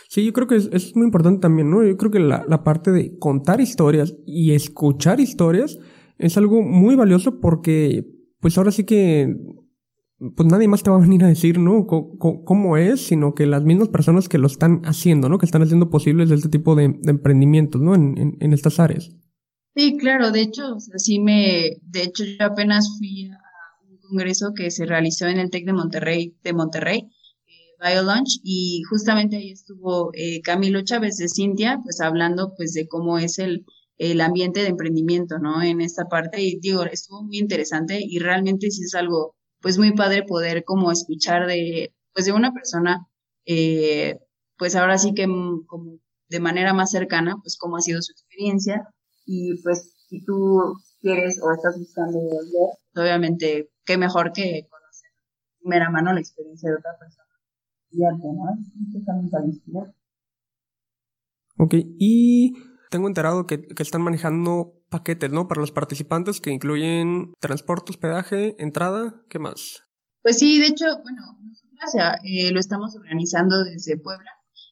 Sí, 0.10 0.26
yo 0.26 0.34
creo 0.34 0.48
que 0.48 0.56
es, 0.56 0.96
muy 0.96 1.06
importante 1.06 1.40
también, 1.40 1.70
¿no? 1.70 1.84
Yo 1.84 1.96
creo 1.96 2.12
que 2.12 2.20
la, 2.20 2.44
la, 2.48 2.64
parte 2.64 2.92
de 2.92 3.18
contar 3.18 3.62
historias 3.62 4.16
y 4.26 4.52
escuchar 4.52 5.20
historias 5.20 5.80
es 6.18 6.38
algo 6.38 6.62
muy 6.62 6.96
valioso 6.96 7.40
porque, 7.40 8.06
pues 8.40 8.58
ahora 8.58 8.72
sí 8.72 8.84
que, 8.86 9.36
pues 10.36 10.48
nadie 10.50 10.68
más 10.68 10.84
te 10.84 10.90
va 10.90 10.98
a 10.98 11.02
venir 11.02 11.24
a 11.24 11.28
decir, 11.28 11.60
¿no? 11.60 11.86
cómo 11.88 12.78
es, 12.78 13.06
sino 13.06 13.34
que 13.34 13.46
las 13.46 13.64
mismas 13.64 13.90
personas 13.90 14.28
que 14.28 14.38
lo 14.38 14.48
están 14.48 14.82
haciendo, 14.84 15.30
¿no? 15.30 15.38
Que 15.38 15.46
están 15.46 15.62
haciendo 15.62 15.90
posibles 15.90 16.30
este 16.32 16.50
tipo 16.50 16.76
de, 16.76 17.00
emprendimientos, 17.06 17.82
¿no? 17.82 17.96
En, 17.96 18.54
estas 18.54 18.80
áreas. 18.80 19.12
Sí, 19.76 19.98
claro, 19.98 20.32
de 20.32 20.42
hecho, 20.42 20.76
o 20.76 20.80
sea, 20.80 20.98
sí 20.98 21.20
me, 21.20 21.78
de 21.84 22.04
hecho 22.04 22.26
yo 22.26 22.46
apenas 22.46 22.98
fui 22.98 23.28
a 23.28 23.38
un 23.90 23.98
congreso 24.10 24.54
que 24.54 24.72
se 24.72 24.86
realizó 24.86 25.28
en 25.28 25.40
el 25.40 25.50
TEC 25.50 25.66
de 25.66 25.74
Monterrey, 25.74 26.36
de 26.44 26.54
Monterrey, 26.54 27.10
BioLaunch 27.82 28.42
y 28.44 28.82
justamente 28.90 29.38
ahí 29.38 29.52
estuvo 29.52 30.12
eh, 30.14 30.42
Camilo 30.42 30.82
Chávez 30.82 31.16
de 31.18 31.30
Cintia, 31.30 31.80
pues 31.82 32.02
hablando 32.02 32.54
pues 32.58 32.74
de 32.74 32.88
cómo 32.88 33.20
es 33.20 33.40
el, 33.40 33.66
el 34.00 34.22
ambiente 34.22 34.62
de 34.62 34.70
emprendimiento, 34.70 35.40
¿no? 35.40 35.62
En 35.62 35.82
esta 35.82 36.06
parte 36.06 36.42
y 36.42 36.60
digo, 36.60 36.84
estuvo 36.84 37.22
muy 37.22 37.38
interesante 37.38 38.00
y 38.02 38.18
realmente 38.20 38.72
sí 38.72 38.84
es 38.84 38.96
algo 38.96 39.36
pues 39.62 39.78
muy 39.78 39.94
padre 39.94 40.24
poder 40.24 40.64
como 40.64 40.92
escuchar 40.92 41.46
de 41.48 41.94
pues 42.14 42.26
de 42.26 42.32
una 42.32 42.54
persona 42.54 43.08
eh, 43.46 44.18
pues 44.58 44.76
ahora 44.76 44.98
sí 44.98 45.14
que 45.14 45.26
como 45.68 46.00
de 46.30 46.40
manera 46.40 46.74
más 46.74 46.92
cercana 46.92 47.36
pues 47.44 47.58
cómo 47.58 47.76
ha 47.76 47.82
sido 47.82 48.02
su 48.02 48.14
experiencia 48.14 48.88
y 49.26 49.62
pues 49.62 49.94
si 50.08 50.24
tú 50.24 50.78
quieres 51.02 51.42
o 51.44 51.52
estás 51.52 51.78
buscando 51.78 52.20
obviamente 52.96 53.70
qué 53.84 53.98
mejor 53.98 54.32
que 54.32 54.66
conocer 54.70 55.10
de 55.12 55.60
primera 55.60 55.90
mano 55.90 56.14
la 56.14 56.22
experiencia 56.22 56.70
de 56.70 56.78
otra 56.78 56.98
persona. 56.98 57.26
Ok, 61.58 61.74
y 61.98 62.54
tengo 62.90 63.08
enterado 63.08 63.46
que, 63.48 63.62
que, 63.62 63.84
están 63.84 64.02
manejando 64.02 64.74
paquetes, 64.90 65.32
¿no? 65.32 65.48
Para 65.48 65.62
los 65.62 65.72
participantes 65.72 66.42
que 66.42 66.52
incluyen 66.52 67.34
transporte, 67.40 67.92
hospedaje, 67.92 68.56
entrada, 68.62 69.22
¿qué 69.30 69.40
más? 69.40 69.84
Pues 70.22 70.38
sí, 70.38 70.60
de 70.60 70.68
hecho, 70.68 70.86
bueno, 71.02 71.22
nosotros 71.42 72.20
eh, 72.24 72.52
lo 72.52 72.60
estamos 72.60 72.96
organizando 72.96 73.64
desde 73.64 73.98
Puebla 73.98 74.32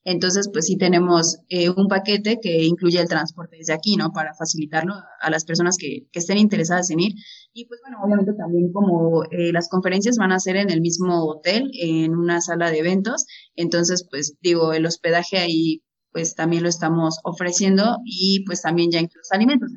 entonces, 0.09 0.49
pues 0.53 0.67
sí 0.67 0.77
tenemos 0.77 1.39
eh, 1.49 1.69
un 1.69 1.89
paquete 1.89 2.39
que 2.41 2.63
incluye 2.63 2.97
el 2.97 3.09
transporte 3.09 3.57
desde 3.57 3.73
aquí, 3.73 3.97
¿no? 3.97 4.13
Para 4.13 4.33
facilitarlo 4.35 4.93
a 5.19 5.29
las 5.29 5.43
personas 5.43 5.75
que, 5.77 6.07
que 6.13 6.19
estén 6.19 6.37
interesadas 6.37 6.89
en 6.91 7.01
ir. 7.01 7.11
Y 7.51 7.65
pues 7.65 7.81
bueno, 7.83 7.97
obviamente 8.01 8.31
también 8.31 8.71
como 8.71 9.25
eh, 9.25 9.51
las 9.51 9.67
conferencias 9.67 10.15
van 10.15 10.31
a 10.31 10.39
ser 10.39 10.55
en 10.55 10.69
el 10.69 10.79
mismo 10.79 11.25
hotel, 11.25 11.69
en 11.73 12.15
una 12.15 12.39
sala 12.39 12.71
de 12.71 12.79
eventos, 12.79 13.25
entonces 13.57 14.07
pues 14.09 14.37
digo, 14.39 14.71
el 14.71 14.85
hospedaje 14.85 15.39
ahí 15.39 15.81
pues 16.17 16.33
también 16.33 16.63
lo 16.63 16.69
estamos 16.69 17.19
ofreciendo 17.23 17.99
y 18.03 18.43
pues 18.47 18.63
también 18.63 18.89
ya 18.89 18.97
incluye 18.97 19.19
los 19.19 19.31
alimentos. 19.31 19.69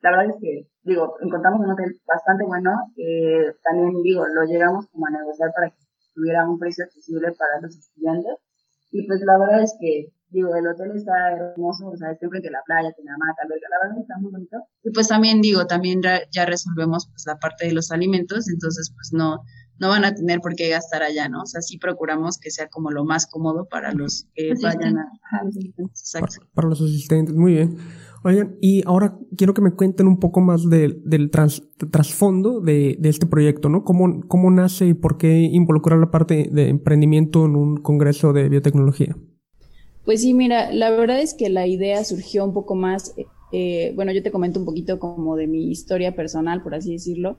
la 0.00 0.12
verdad 0.12 0.30
es 0.30 0.36
que, 0.40 0.66
digo, 0.82 1.14
encontramos 1.20 1.60
un 1.60 1.72
hotel 1.72 2.00
bastante 2.06 2.42
bueno, 2.44 2.70
eh, 2.96 3.52
también 3.62 4.02
digo, 4.02 4.26
lo 4.26 4.44
llegamos 4.44 4.86
como 4.88 5.06
a 5.06 5.10
negociar 5.10 5.50
para 5.54 5.68
que 5.68 5.76
tuviera 6.14 6.48
un 6.48 6.58
precio 6.58 6.86
accesible 6.86 7.32
para 7.32 7.60
los 7.60 7.76
estudiantes 7.76 8.34
y 8.92 9.06
pues 9.06 9.20
la 9.26 9.36
verdad 9.36 9.62
es 9.62 9.76
que, 9.78 10.08
digo, 10.30 10.56
el 10.56 10.66
hotel 10.66 10.92
está 10.94 11.12
hermoso, 11.32 11.88
o 11.88 11.96
sea, 11.98 12.12
está 12.12 12.24
enfrente 12.24 12.48
de 12.48 12.52
la 12.52 12.62
playa, 12.64 12.90
tiene 12.96 13.10
mata, 13.18 13.42
la 13.46 13.78
verdad 13.82 14.00
está 14.00 14.16
muy 14.16 14.32
bonito. 14.32 14.56
Y 14.84 14.90
pues 14.90 15.08
también, 15.08 15.42
digo, 15.42 15.66
también 15.66 16.00
ya 16.00 16.46
resolvemos 16.46 17.08
pues 17.10 17.24
la 17.26 17.36
parte 17.36 17.66
de 17.66 17.74
los 17.74 17.90
alimentos, 17.90 18.48
entonces 18.48 18.90
pues 18.96 19.10
no, 19.12 19.42
no 19.78 19.88
van 19.88 20.04
a 20.04 20.14
tener 20.14 20.40
por 20.40 20.54
qué 20.54 20.68
gastar 20.68 21.02
allá, 21.02 21.28
¿no? 21.28 21.42
O 21.42 21.46
sea, 21.46 21.60
sí 21.60 21.78
procuramos 21.78 22.38
que 22.38 22.50
sea 22.50 22.68
como 22.68 22.90
lo 22.90 23.04
más 23.04 23.26
cómodo 23.26 23.66
para 23.66 23.92
los 23.92 24.26
que 24.34 24.54
vayan 24.62 24.98
a, 24.98 25.10
los 25.44 25.56
asistentes. 25.56 26.12
Para, 26.12 26.26
para, 26.54 26.68
los 26.68 26.80
asistentes, 26.80 27.34
muy 27.34 27.54
bien. 27.54 27.76
Oigan, 28.22 28.56
y 28.60 28.82
ahora 28.86 29.18
quiero 29.36 29.52
que 29.52 29.60
me 29.60 29.72
cuenten 29.72 30.06
un 30.06 30.18
poco 30.18 30.40
más 30.40 30.68
del 30.70 31.30
trasfondo 31.90 32.60
de, 32.60 32.96
de, 32.98 33.08
este 33.10 33.26
proyecto, 33.26 33.68
¿no? 33.68 33.84
¿Cómo, 33.84 34.22
¿Cómo 34.28 34.50
nace 34.50 34.86
y 34.86 34.94
por 34.94 35.18
qué 35.18 35.40
involucrar 35.40 35.98
la 35.98 36.10
parte 36.10 36.48
de 36.50 36.68
emprendimiento 36.68 37.44
en 37.44 37.54
un 37.54 37.76
congreso 37.76 38.32
de 38.32 38.48
biotecnología? 38.48 39.14
Pues 40.04 40.22
sí, 40.22 40.32
mira, 40.32 40.72
la 40.72 40.90
verdad 40.90 41.20
es 41.20 41.34
que 41.34 41.50
la 41.50 41.66
idea 41.66 42.02
surgió 42.04 42.44
un 42.44 42.54
poco 42.54 42.74
más, 42.74 43.14
eh, 43.52 43.92
bueno, 43.94 44.12
yo 44.12 44.22
te 44.22 44.30
comento 44.30 44.58
un 44.58 44.66
poquito 44.66 44.98
como 44.98 45.36
de 45.36 45.46
mi 45.46 45.70
historia 45.70 46.14
personal, 46.14 46.62
por 46.62 46.74
así 46.74 46.92
decirlo. 46.92 47.38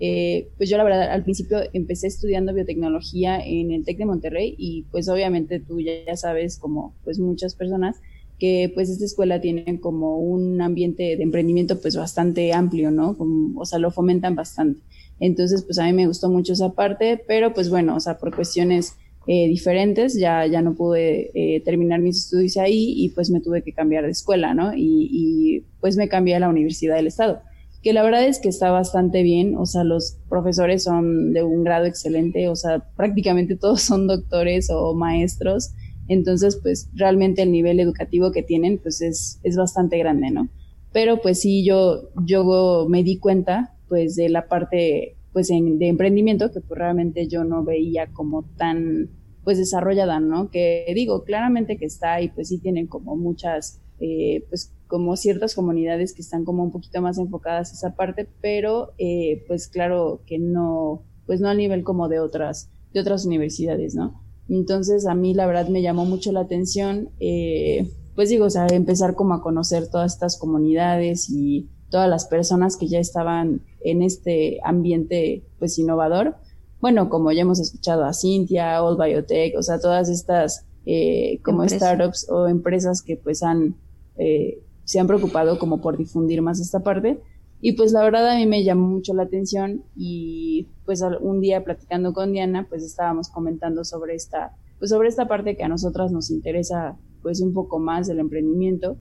Eh, 0.00 0.48
pues 0.56 0.70
yo 0.70 0.76
la 0.76 0.84
verdad 0.84 1.10
al 1.10 1.24
principio 1.24 1.58
empecé 1.72 2.06
estudiando 2.06 2.54
biotecnología 2.54 3.40
en 3.44 3.72
el 3.72 3.84
TEC 3.84 3.98
de 3.98 4.06
Monterrey 4.06 4.54
y 4.56 4.84
pues 4.90 5.08
obviamente 5.08 5.60
tú 5.60 5.80
ya, 5.80 5.92
ya 6.06 6.16
sabes 6.16 6.58
como 6.58 6.94
pues 7.04 7.18
muchas 7.18 7.54
personas 7.54 7.96
que 8.38 8.70
pues 8.74 8.88
esta 8.88 9.04
escuela 9.04 9.40
tiene 9.40 9.80
como 9.80 10.18
un 10.18 10.60
ambiente 10.62 11.16
de 11.16 11.22
emprendimiento 11.22 11.80
pues 11.80 11.96
bastante 11.96 12.52
amplio, 12.52 12.90
¿no? 12.90 13.16
o 13.56 13.64
sea, 13.66 13.78
lo 13.78 13.90
fomentan 13.90 14.34
bastante. 14.34 14.80
Entonces, 15.20 15.64
pues 15.64 15.78
a 15.78 15.84
mí 15.84 15.92
me 15.92 16.06
gustó 16.06 16.30
mucho 16.30 16.52
esa 16.52 16.70
parte, 16.70 17.20
pero 17.26 17.52
pues 17.52 17.68
bueno, 17.70 17.96
o 17.96 18.00
sea, 18.00 18.18
por 18.18 18.34
cuestiones 18.34 18.94
eh, 19.26 19.48
diferentes 19.48 20.14
ya, 20.14 20.46
ya 20.46 20.62
no 20.62 20.74
pude 20.74 21.30
eh, 21.34 21.60
terminar 21.60 22.00
mis 22.00 22.16
estudios 22.18 22.56
ahí 22.56 22.94
y 22.96 23.10
pues 23.10 23.28
me 23.30 23.40
tuve 23.40 23.62
que 23.62 23.72
cambiar 23.72 24.04
de 24.04 24.12
escuela, 24.12 24.54
¿no? 24.54 24.74
Y, 24.74 25.08
y 25.10 25.64
pues 25.80 25.96
me 25.96 26.08
cambié 26.08 26.36
a 26.36 26.40
la 26.40 26.48
Universidad 26.48 26.94
del 26.94 27.08
Estado, 27.08 27.40
que 27.82 27.92
la 27.92 28.02
verdad 28.02 28.26
es 28.26 28.40
que 28.40 28.48
está 28.48 28.70
bastante 28.70 29.22
bien, 29.22 29.56
o 29.56 29.64
sea, 29.66 29.84
los 29.84 30.18
profesores 30.28 30.82
son 30.82 31.32
de 31.32 31.42
un 31.44 31.62
grado 31.62 31.86
excelente, 31.86 32.48
o 32.48 32.56
sea, 32.56 32.80
prácticamente 32.96 33.56
todos 33.56 33.82
son 33.82 34.06
doctores 34.06 34.68
o 34.70 34.94
maestros. 34.94 35.72
Entonces, 36.08 36.58
pues 36.62 36.88
realmente 36.94 37.42
el 37.42 37.52
nivel 37.52 37.80
educativo 37.80 38.32
que 38.32 38.42
tienen, 38.42 38.78
pues 38.78 39.02
es, 39.02 39.40
es 39.42 39.56
bastante 39.56 39.98
grande, 39.98 40.30
¿no? 40.30 40.48
Pero 40.92 41.20
pues 41.20 41.40
sí, 41.40 41.64
yo, 41.64 42.08
yo 42.24 42.86
me 42.88 43.02
di 43.02 43.18
cuenta, 43.18 43.74
pues 43.88 44.16
de 44.16 44.28
la 44.30 44.48
parte, 44.48 45.16
pues 45.32 45.48
de 45.48 45.88
emprendimiento, 45.88 46.50
que 46.50 46.60
pues 46.60 46.78
realmente 46.78 47.28
yo 47.28 47.44
no 47.44 47.62
veía 47.62 48.06
como 48.08 48.44
tan, 48.56 49.10
pues 49.44 49.58
desarrollada, 49.58 50.18
¿no? 50.18 50.50
Que 50.50 50.90
digo, 50.94 51.24
claramente 51.24 51.76
que 51.76 51.84
está 51.84 52.22
y 52.22 52.30
pues 52.30 52.48
sí 52.48 52.58
tienen 52.58 52.86
como 52.86 53.16
muchas, 53.16 53.82
eh, 54.00 54.44
pues 54.48 54.72
como 54.88 55.16
ciertas 55.16 55.54
comunidades 55.54 56.12
que 56.12 56.22
están 56.22 56.44
como 56.44 56.64
un 56.64 56.72
poquito 56.72 57.00
más 57.00 57.18
enfocadas 57.18 57.70
a 57.70 57.74
esa 57.74 57.94
parte, 57.94 58.28
pero 58.40 58.92
eh, 58.98 59.44
pues 59.46 59.68
claro 59.68 60.22
que 60.26 60.38
no, 60.38 61.02
pues 61.26 61.40
no 61.40 61.48
a 61.48 61.54
nivel 61.54 61.84
como 61.84 62.08
de 62.08 62.18
otras, 62.20 62.70
de 62.92 63.00
otras 63.00 63.24
universidades, 63.24 63.94
¿no? 63.94 64.20
Entonces 64.48 65.06
a 65.06 65.14
mí 65.14 65.34
la 65.34 65.46
verdad 65.46 65.68
me 65.68 65.82
llamó 65.82 66.06
mucho 66.06 66.32
la 66.32 66.40
atención, 66.40 67.10
eh, 67.20 67.90
pues 68.14 68.30
digo, 68.30 68.46
o 68.46 68.50
sea, 68.50 68.66
empezar 68.66 69.14
como 69.14 69.34
a 69.34 69.42
conocer 69.42 69.88
todas 69.88 70.14
estas 70.14 70.38
comunidades 70.38 71.30
y 71.30 71.68
todas 71.90 72.08
las 72.08 72.26
personas 72.26 72.76
que 72.76 72.88
ya 72.88 72.98
estaban 72.98 73.62
en 73.82 74.02
este 74.02 74.58
ambiente 74.64 75.44
pues 75.58 75.78
innovador. 75.78 76.36
Bueno, 76.80 77.10
como 77.10 77.32
ya 77.32 77.42
hemos 77.42 77.60
escuchado 77.60 78.04
a 78.04 78.14
Cintia, 78.14 78.82
Old 78.82 79.02
Biotech, 79.02 79.56
o 79.56 79.62
sea, 79.62 79.80
todas 79.80 80.08
estas 80.08 80.64
eh, 80.86 81.40
como 81.44 81.68
startups 81.68 82.30
o 82.30 82.48
empresas 82.48 83.02
que 83.02 83.16
pues 83.16 83.42
han, 83.42 83.76
eh, 84.16 84.62
se 84.88 84.98
han 84.98 85.06
preocupado 85.06 85.58
como 85.58 85.82
por 85.82 85.98
difundir 85.98 86.40
más 86.40 86.60
esta 86.60 86.80
parte. 86.80 87.20
Y 87.60 87.72
pues 87.72 87.92
la 87.92 88.02
verdad 88.02 88.26
a 88.30 88.36
mí 88.36 88.46
me 88.46 88.64
llamó 88.64 88.88
mucho 88.88 89.12
la 89.12 89.24
atención 89.24 89.82
y 89.94 90.68
pues 90.86 91.02
un 91.20 91.40
día 91.42 91.62
platicando 91.62 92.14
con 92.14 92.32
Diana 92.32 92.66
pues 92.70 92.82
estábamos 92.82 93.28
comentando 93.28 93.84
sobre 93.84 94.14
esta 94.14 94.56
pues 94.78 94.90
sobre 94.90 95.08
esta 95.08 95.28
parte 95.28 95.56
que 95.56 95.64
a 95.64 95.68
nosotras 95.68 96.10
nos 96.10 96.30
interesa 96.30 96.96
pues 97.20 97.42
un 97.42 97.52
poco 97.52 97.80
más 97.80 98.06
del 98.06 98.20
emprendimiento 98.20 98.96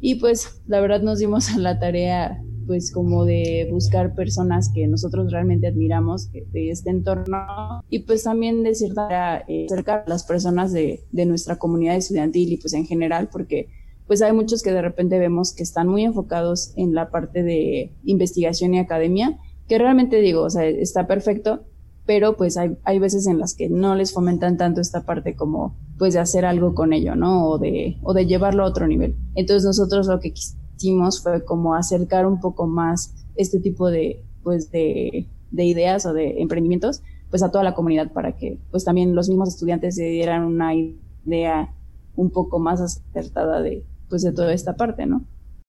y 0.00 0.16
pues 0.16 0.62
la 0.66 0.80
verdad 0.80 1.02
nos 1.02 1.18
dimos 1.18 1.50
a 1.50 1.58
la 1.58 1.80
tarea 1.80 2.40
pues 2.66 2.92
como 2.92 3.24
de 3.24 3.68
buscar 3.72 4.14
personas 4.14 4.70
que 4.72 4.86
nosotros 4.86 5.32
realmente 5.32 5.66
admiramos 5.66 6.30
de 6.30 6.70
este 6.70 6.90
entorno 6.90 7.38
y 7.88 8.00
pues 8.00 8.22
también 8.22 8.62
de 8.62 8.74
cierta 8.74 9.02
manera 9.02 9.44
eh, 9.48 9.64
acercar 9.64 10.04
a 10.06 10.10
las 10.10 10.24
personas 10.24 10.72
de, 10.72 11.04
de 11.10 11.26
nuestra 11.26 11.56
comunidad 11.56 11.96
estudiantil 11.96 12.52
y 12.52 12.58
pues 12.58 12.74
en 12.74 12.86
general 12.86 13.30
porque 13.32 13.68
pues 14.06 14.22
hay 14.22 14.32
muchos 14.32 14.62
que 14.62 14.72
de 14.72 14.82
repente 14.82 15.18
vemos 15.18 15.52
que 15.54 15.62
están 15.62 15.88
muy 15.88 16.04
enfocados 16.04 16.72
en 16.76 16.94
la 16.94 17.10
parte 17.10 17.42
de 17.42 17.96
investigación 18.04 18.74
y 18.74 18.78
academia, 18.78 19.38
que 19.68 19.78
realmente 19.78 20.20
digo, 20.20 20.42
o 20.42 20.50
sea, 20.50 20.64
está 20.66 21.06
perfecto, 21.06 21.64
pero 22.06 22.36
pues 22.36 22.56
hay, 22.56 22.76
hay 22.84 22.98
veces 22.98 23.26
en 23.26 23.38
las 23.38 23.54
que 23.54 23.70
no 23.70 23.94
les 23.94 24.12
fomentan 24.12 24.58
tanto 24.58 24.80
esta 24.80 25.06
parte 25.06 25.34
como 25.34 25.76
pues 25.98 26.12
de 26.14 26.20
hacer 26.20 26.44
algo 26.44 26.74
con 26.74 26.92
ello, 26.92 27.16
¿no? 27.16 27.48
O 27.48 27.58
de, 27.58 27.96
o 28.02 28.12
de 28.12 28.26
llevarlo 28.26 28.64
a 28.64 28.68
otro 28.68 28.86
nivel. 28.86 29.16
Entonces 29.34 29.64
nosotros 29.64 30.06
lo 30.06 30.20
que 30.20 30.34
quisimos 30.34 31.22
fue 31.22 31.44
como 31.44 31.74
acercar 31.74 32.26
un 32.26 32.40
poco 32.40 32.66
más 32.66 33.14
este 33.36 33.58
tipo 33.58 33.90
de, 33.90 34.22
pues 34.42 34.70
de, 34.70 35.28
de 35.50 35.64
ideas 35.64 36.04
o 36.04 36.12
de 36.12 36.42
emprendimientos 36.42 37.02
pues 37.30 37.42
a 37.42 37.50
toda 37.50 37.64
la 37.64 37.74
comunidad 37.74 38.12
para 38.12 38.36
que 38.36 38.60
pues 38.70 38.84
también 38.84 39.14
los 39.14 39.28
mismos 39.28 39.48
estudiantes 39.48 39.96
se 39.96 40.04
dieran 40.04 40.44
una 40.44 40.72
idea 40.74 41.74
un 42.16 42.30
poco 42.30 42.58
más 42.60 42.80
acertada 42.80 43.60
de 43.60 43.84
pues 44.08 44.22
de 44.22 44.32
toda 44.32 44.52
esta 44.52 44.76
parte, 44.76 45.06
¿no? 45.06 45.26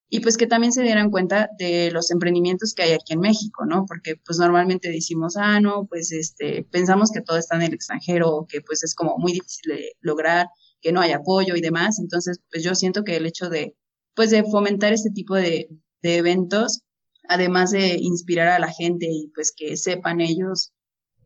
y 0.10 0.20
pues 0.20 0.38
que 0.38 0.48
también 0.48 0.72
se 0.72 0.84
dieran 0.84 1.10
cuenta 1.10 1.50
de 1.58 1.92
los 1.92 2.12
emprendimientos 2.12 2.74
que 2.74 2.84
hay 2.84 2.94
aquí 2.94 3.14
en 3.14 3.20
México, 3.20 3.66
¿no? 3.66 3.86
Porque 3.88 4.16
pues 4.24 4.38
normalmente 4.38 4.90
decimos, 4.90 5.36
ah, 5.36 5.60
no, 5.60 5.88
pues 5.88 6.12
este, 6.12 6.64
pensamos 6.72 7.12
que 7.12 7.22
todo 7.22 7.38
está 7.38 7.56
en 7.56 7.64
el 7.64 7.74
extranjero, 7.74 8.46
que 8.48 8.62
pues 8.62 8.84
es 8.84 8.94
como 8.94 9.18
muy 9.18 9.34
difícil 9.34 9.76
de 9.76 9.92
lograr, 10.02 10.48
que 10.80 10.92
no 10.92 11.02
hay 11.02 11.12
apoyo 11.12 11.56
y 11.56 11.62
demás. 11.62 12.00
Entonces, 12.00 12.40
pues 12.52 12.64
yo 12.64 12.76
siento 12.76 13.04
que 13.04 13.18
el 13.18 13.26
hecho 13.26 13.50
de, 13.50 13.76
pues 14.16 14.30
de 14.30 14.44
fomentar 14.44 14.94
este 14.94 15.10
tipo 15.10 15.36
de, 15.36 15.70
de 16.04 16.18
eventos, 16.18 16.84
además 17.28 17.72
de 17.72 17.98
inspirar 18.00 18.50
a 18.50 18.60
la 18.60 18.72
gente 18.72 19.08
y 19.10 19.32
pues 19.34 19.54
que 19.58 19.76
sepan 19.76 20.22
ellos, 20.22 20.72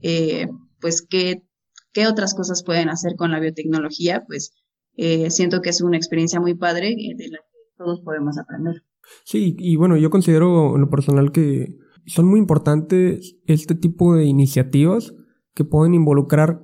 eh, 0.01 0.47
pues 0.79 1.01
qué, 1.01 1.43
qué 1.91 2.07
otras 2.07 2.33
cosas 2.33 2.63
pueden 2.63 2.89
hacer 2.89 3.15
con 3.17 3.31
la 3.31 3.39
biotecnología, 3.39 4.23
pues 4.25 4.53
eh, 5.01 5.31
siento 5.31 5.61
que 5.61 5.69
es 5.69 5.81
una 5.81 5.97
experiencia 5.97 6.39
muy 6.39 6.55
padre 6.55 6.95
de 7.15 7.29
la 7.29 7.39
todos 7.77 8.01
podemos 8.01 8.37
aprender. 8.37 8.83
Sí, 9.23 9.55
y 9.57 9.77
bueno, 9.77 9.95
yo 9.95 10.09
considero 10.09 10.75
en 10.75 10.81
lo 10.81 10.89
personal 10.89 11.31
que 11.31 11.77
son 12.05 12.27
muy 12.27 12.39
importantes 12.39 13.37
este 13.45 13.73
tipo 13.73 14.13
de 14.15 14.25
iniciativas 14.25 15.13
que 15.55 15.63
pueden 15.63 15.93
involucrar 15.93 16.61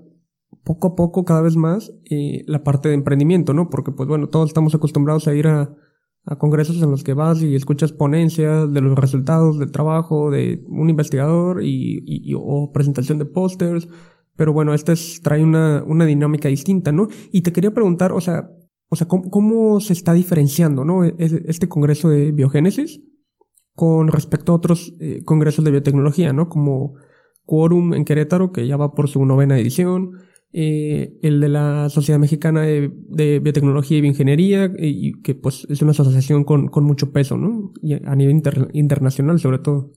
poco 0.66 0.90
a 0.90 0.96
poco, 0.96 1.24
cada 1.24 1.42
vez 1.42 1.56
más, 1.56 1.94
eh, 2.10 2.44
la 2.48 2.64
parte 2.64 2.90
de 2.90 2.96
emprendimiento, 2.96 3.54
¿no? 3.54 3.70
Porque, 3.70 3.92
pues 3.92 4.10
bueno, 4.10 4.28
todos 4.28 4.50
estamos 4.50 4.76
acostumbrados 4.76 5.28
a 5.28 5.36
ir 5.36 5.48
a, 5.48 5.74
a 6.26 6.38
congresos 6.38 6.82
en 6.82 6.92
los 6.92 7.04
que 7.04 7.14
vas 7.14 7.42
y 7.42 7.56
escuchas 7.56 7.94
ponencias 7.94 8.72
de 8.74 8.82
los 8.82 8.98
resultados 8.98 9.58
del 9.60 9.72
trabajo 9.72 10.32
de 10.32 10.64
un 10.68 10.90
investigador 10.90 11.64
y, 11.64 12.04
y, 12.06 12.34
o 12.36 12.72
presentación 12.74 13.20
de 13.20 13.26
pósters. 13.26 13.88
Pero 14.36 14.54
bueno, 14.54 14.74
esta 14.74 14.94
es, 14.94 15.22
trae 15.22 15.44
una, 15.44 15.84
una 15.86 16.06
dinámica 16.06 16.50
distinta, 16.50 16.92
¿no? 16.92 17.08
Y 17.32 17.42
te 17.42 17.54
quería 17.54 17.74
preguntar, 17.74 18.12
o 18.12 18.22
sea, 18.22 18.50
o 18.90 18.96
sea, 18.96 19.08
¿cómo, 19.08 19.80
se 19.80 19.94
está 19.94 20.14
diferenciando 20.14 20.86
¿no? 20.86 21.04
E, 21.04 21.16
este 21.18 21.68
congreso 21.68 22.10
de 22.10 22.32
biogénesis 22.32 23.02
con 23.74 24.08
respecto 24.08 24.52
a 24.52 24.56
otros 24.56 24.94
eh, 25.00 25.22
congresos 25.26 25.66
de 25.66 25.72
biotecnología, 25.72 26.32
¿no? 26.32 26.48
Como 26.48 26.96
Quorum 27.46 27.94
en 27.94 28.06
Querétaro, 28.06 28.52
que 28.52 28.68
ya 28.68 28.78
va 28.78 28.94
por 28.94 29.10
su 29.10 29.26
novena 29.26 29.60
edición, 29.60 30.12
eh, 30.54 31.18
el 31.22 31.42
de 31.42 31.50
la 31.50 31.90
Sociedad 31.90 32.20
Mexicana 32.20 32.62
de, 32.62 33.40
Biotecnología 33.40 33.98
y 33.98 34.02
Bioingeniería, 34.02 34.72
y 34.78 35.22
que 35.22 35.36
pues 35.36 35.68
es 35.70 35.82
una 35.82 35.92
asociación 35.92 36.46
con, 36.46 36.70
con 36.70 36.86
mucho 36.86 37.12
peso, 37.12 37.36
¿no? 37.36 37.74
Y 37.82 37.94
a 37.94 38.16
nivel 38.16 38.42
internacional 38.72 39.40
sobre 39.40 39.60
todo. 39.60 39.92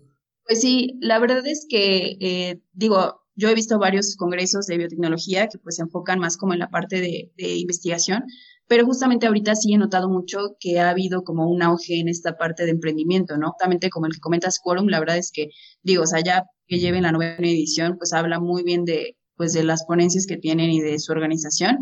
Pues 0.44 0.60
sí, 0.60 0.98
la 1.00 1.20
verdad 1.20 1.46
es 1.46 1.66
que, 1.68 2.16
eh, 2.20 2.62
digo, 2.72 3.20
yo 3.38 3.48
he 3.48 3.54
visto 3.54 3.78
varios 3.78 4.16
congresos 4.16 4.66
de 4.66 4.78
biotecnología 4.78 5.46
que 5.46 5.58
pues 5.58 5.76
se 5.76 5.82
enfocan 5.82 6.18
más 6.18 6.36
como 6.36 6.52
en 6.54 6.58
la 6.58 6.70
parte 6.70 7.00
de, 7.00 7.32
de 7.36 7.56
investigación, 7.56 8.24
pero 8.66 8.84
justamente 8.84 9.26
ahorita 9.26 9.54
sí 9.54 9.72
he 9.72 9.78
notado 9.78 10.10
mucho 10.10 10.56
que 10.58 10.80
ha 10.80 10.90
habido 10.90 11.22
como 11.22 11.48
un 11.48 11.62
auge 11.62 12.00
en 12.00 12.08
esta 12.08 12.36
parte 12.36 12.64
de 12.64 12.72
emprendimiento, 12.72 13.38
¿no? 13.38 13.52
Justamente 13.52 13.90
como 13.90 14.06
el 14.06 14.12
que 14.12 14.20
comentas 14.20 14.58
Quorum, 14.58 14.88
la 14.88 15.00
verdad 15.00 15.16
es 15.16 15.30
que, 15.32 15.50
digo, 15.82 16.02
o 16.02 16.06
sea, 16.06 16.20
ya 16.20 16.44
que 16.66 16.78
lleven 16.78 17.04
la 17.04 17.12
novena 17.12 17.48
edición, 17.48 17.96
pues 17.96 18.12
habla 18.12 18.40
muy 18.40 18.64
bien 18.64 18.84
de, 18.84 19.16
pues 19.36 19.52
de 19.52 19.62
las 19.62 19.84
ponencias 19.86 20.26
que 20.26 20.36
tienen 20.36 20.70
y 20.70 20.80
de 20.80 20.98
su 20.98 21.12
organización. 21.12 21.78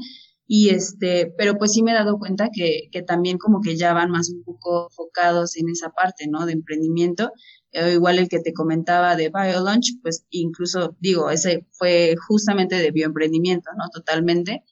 Y 0.46 0.68
este, 0.68 1.34
pero 1.36 1.58
pues 1.58 1.72
sí 1.72 1.82
me 1.82 1.90
he 1.90 1.94
dado 1.94 2.18
cuenta 2.18 2.50
que, 2.52 2.88
que 2.92 3.02
también 3.02 3.36
como 3.38 3.60
que 3.60 3.76
ya 3.76 3.92
van 3.92 4.12
más 4.12 4.30
un 4.30 4.44
poco 4.44 4.88
enfocados 4.88 5.56
en 5.56 5.68
esa 5.70 5.90
parte, 5.90 6.28
¿no? 6.28 6.46
De 6.46 6.52
emprendimiento. 6.52 7.32
Eh, 7.76 7.92
igual 7.92 8.18
el 8.18 8.28
que 8.30 8.40
te 8.40 8.54
comentaba 8.54 9.16
de 9.16 9.28
BioLaunch, 9.28 10.00
pues 10.02 10.24
incluso 10.30 10.96
digo, 10.98 11.30
ese 11.30 11.66
fue 11.72 12.14
justamente 12.26 12.76
de 12.76 12.90
bioemprendimiento, 12.90 13.70
¿no? 13.76 13.90
Totalmente. 13.90 14.64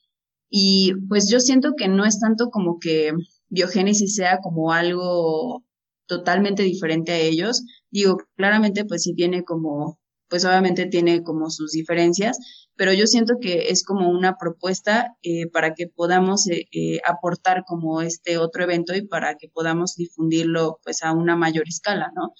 Y 0.49 0.93
pues 1.07 1.29
yo 1.29 1.39
siento 1.39 1.73
que 1.77 1.87
no 1.87 2.03
es 2.05 2.19
tanto 2.19 2.49
como 2.49 2.79
que 2.79 3.13
biogénesis 3.49 4.15
sea 4.15 4.39
como 4.41 4.71
algo 4.71 5.63
totalmente 6.07 6.63
diferente 6.63 7.11
a 7.11 7.19
ellos. 7.19 7.63
Digo, 7.91 8.17
claramente 8.37 8.85
pues 8.85 9.03
sí 9.03 9.13
tiene 9.13 9.43
como, 9.43 9.99
pues 10.29 10.45
obviamente 10.45 10.85
tiene 10.87 11.23
como 11.23 11.49
sus 11.49 11.71
diferencias, 11.71 12.37
pero 12.75 12.93
yo 12.93 13.07
siento 13.07 13.35
que 13.39 13.69
es 13.69 13.83
como 13.83 14.09
una 14.09 14.37
propuesta 14.37 15.15
eh, 15.23 15.47
para 15.51 15.73
que 15.73 15.87
podamos 15.87 16.47
eh, 16.49 16.65
eh, 16.71 16.99
aportar 17.05 17.63
como 17.65 18.01
este 18.01 18.37
otro 18.37 18.63
evento 18.63 18.95
y 18.95 19.05
para 19.05 19.35
que 19.35 19.49
podamos 19.49 19.95
difundirlo 19.95 20.79
pues 20.83 21.03
a 21.03 21.11
una 21.13 21.35
mayor 21.35 21.67
escala, 21.67 22.11
¿no? 22.15 22.33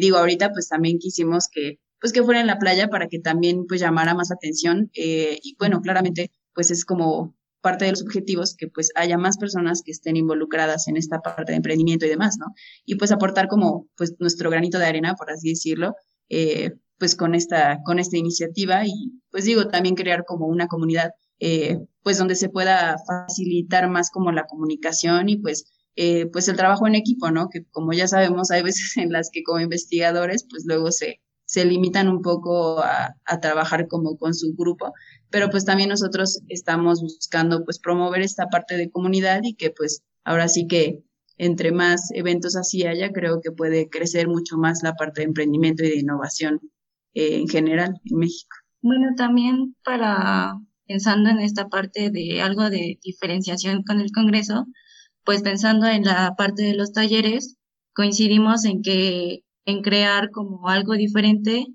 digo, 0.00 0.16
ahorita 0.16 0.50
pues 0.52 0.68
también 0.68 0.98
quisimos 0.98 1.48
que 1.52 1.78
pues 2.00 2.12
que 2.12 2.22
fuera 2.22 2.40
en 2.40 2.46
la 2.46 2.58
playa 2.58 2.88
para 2.88 3.08
que 3.08 3.18
también 3.18 3.66
pues 3.66 3.80
llamara 3.80 4.14
más 4.14 4.30
atención 4.30 4.90
y 4.94 5.56
bueno, 5.58 5.80
claramente 5.82 6.30
pues 6.54 6.70
es 6.70 6.84
como 6.84 7.34
parte 7.64 7.86
de 7.86 7.92
los 7.92 8.02
objetivos 8.02 8.54
que 8.56 8.68
pues 8.68 8.90
haya 8.94 9.16
más 9.16 9.38
personas 9.38 9.82
que 9.82 9.90
estén 9.90 10.16
involucradas 10.16 10.86
en 10.86 10.98
esta 10.98 11.20
parte 11.20 11.52
de 11.52 11.56
emprendimiento 11.56 12.04
y 12.04 12.10
demás, 12.10 12.36
¿no? 12.38 12.46
Y 12.84 12.96
pues 12.96 13.10
aportar 13.10 13.48
como 13.48 13.88
pues 13.96 14.14
nuestro 14.18 14.50
granito 14.50 14.78
de 14.78 14.84
arena, 14.84 15.14
por 15.14 15.30
así 15.30 15.48
decirlo, 15.48 15.94
eh, 16.28 16.72
pues 16.98 17.16
con 17.16 17.34
esta, 17.34 17.80
con 17.84 17.98
esta 17.98 18.16
iniciativa 18.16 18.86
y 18.86 19.20
pues 19.30 19.44
digo, 19.44 19.68
también 19.68 19.94
crear 19.94 20.24
como 20.24 20.46
una 20.46 20.68
comunidad 20.68 21.12
eh, 21.40 21.78
pues 22.02 22.18
donde 22.18 22.36
se 22.36 22.48
pueda 22.48 22.96
facilitar 23.06 23.88
más 23.90 24.10
como 24.10 24.32
la 24.32 24.46
comunicación 24.46 25.28
y 25.28 25.36
pues 25.38 25.64
eh, 25.96 26.26
pues 26.26 26.48
el 26.48 26.56
trabajo 26.56 26.86
en 26.86 26.94
equipo, 26.94 27.30
¿no? 27.30 27.48
Que 27.50 27.64
como 27.70 27.92
ya 27.92 28.08
sabemos, 28.08 28.50
hay 28.50 28.62
veces 28.62 28.96
en 28.96 29.12
las 29.12 29.30
que 29.32 29.42
como 29.42 29.60
investigadores, 29.60 30.46
pues 30.48 30.64
luego 30.66 30.90
se, 30.92 31.20
se 31.44 31.64
limitan 31.64 32.08
un 32.08 32.22
poco 32.22 32.80
a, 32.80 33.16
a, 33.24 33.40
trabajar 33.40 33.88
como 33.88 34.16
con 34.16 34.34
su 34.34 34.54
grupo, 34.54 34.92
pero 35.30 35.50
pues 35.50 35.64
también 35.64 35.90
nosotros 35.90 36.40
estamos 36.48 37.00
buscando 37.02 37.64
pues 37.64 37.78
promover 37.78 38.22
esta 38.22 38.48
parte 38.48 38.76
de 38.76 38.90
comunidad 38.90 39.40
y 39.42 39.54
que 39.54 39.70
pues 39.70 40.02
ahora 40.24 40.48
sí 40.48 40.66
que 40.66 41.02
entre 41.36 41.72
más 41.72 42.10
eventos 42.12 42.56
así 42.56 42.86
haya, 42.86 43.12
creo 43.12 43.40
que 43.40 43.50
puede 43.50 43.88
crecer 43.88 44.28
mucho 44.28 44.56
más 44.56 44.82
la 44.82 44.94
parte 44.94 45.20
de 45.20 45.26
emprendimiento 45.26 45.84
y 45.84 45.90
de 45.90 45.98
innovación 45.98 46.60
eh, 47.14 47.36
en 47.36 47.48
general 47.48 47.94
en 48.04 48.18
México. 48.18 48.56
Bueno, 48.82 49.14
también 49.16 49.74
para 49.84 50.54
pensando 50.86 51.30
en 51.30 51.40
esta 51.40 51.68
parte 51.68 52.10
de 52.10 52.42
algo 52.42 52.68
de 52.70 52.98
diferenciación 53.02 53.82
con 53.84 54.00
el 54.00 54.12
Congreso, 54.12 54.66
pues 55.24 55.42
pensando 55.42 55.86
en 55.86 56.04
la 56.04 56.34
parte 56.36 56.62
de 56.62 56.74
los 56.74 56.92
talleres, 56.92 57.56
coincidimos 57.94 58.64
en 58.64 58.82
que 58.82 59.40
en 59.64 59.82
crear 59.82 60.30
como 60.30 60.68
algo 60.68 60.94
diferente 60.94 61.66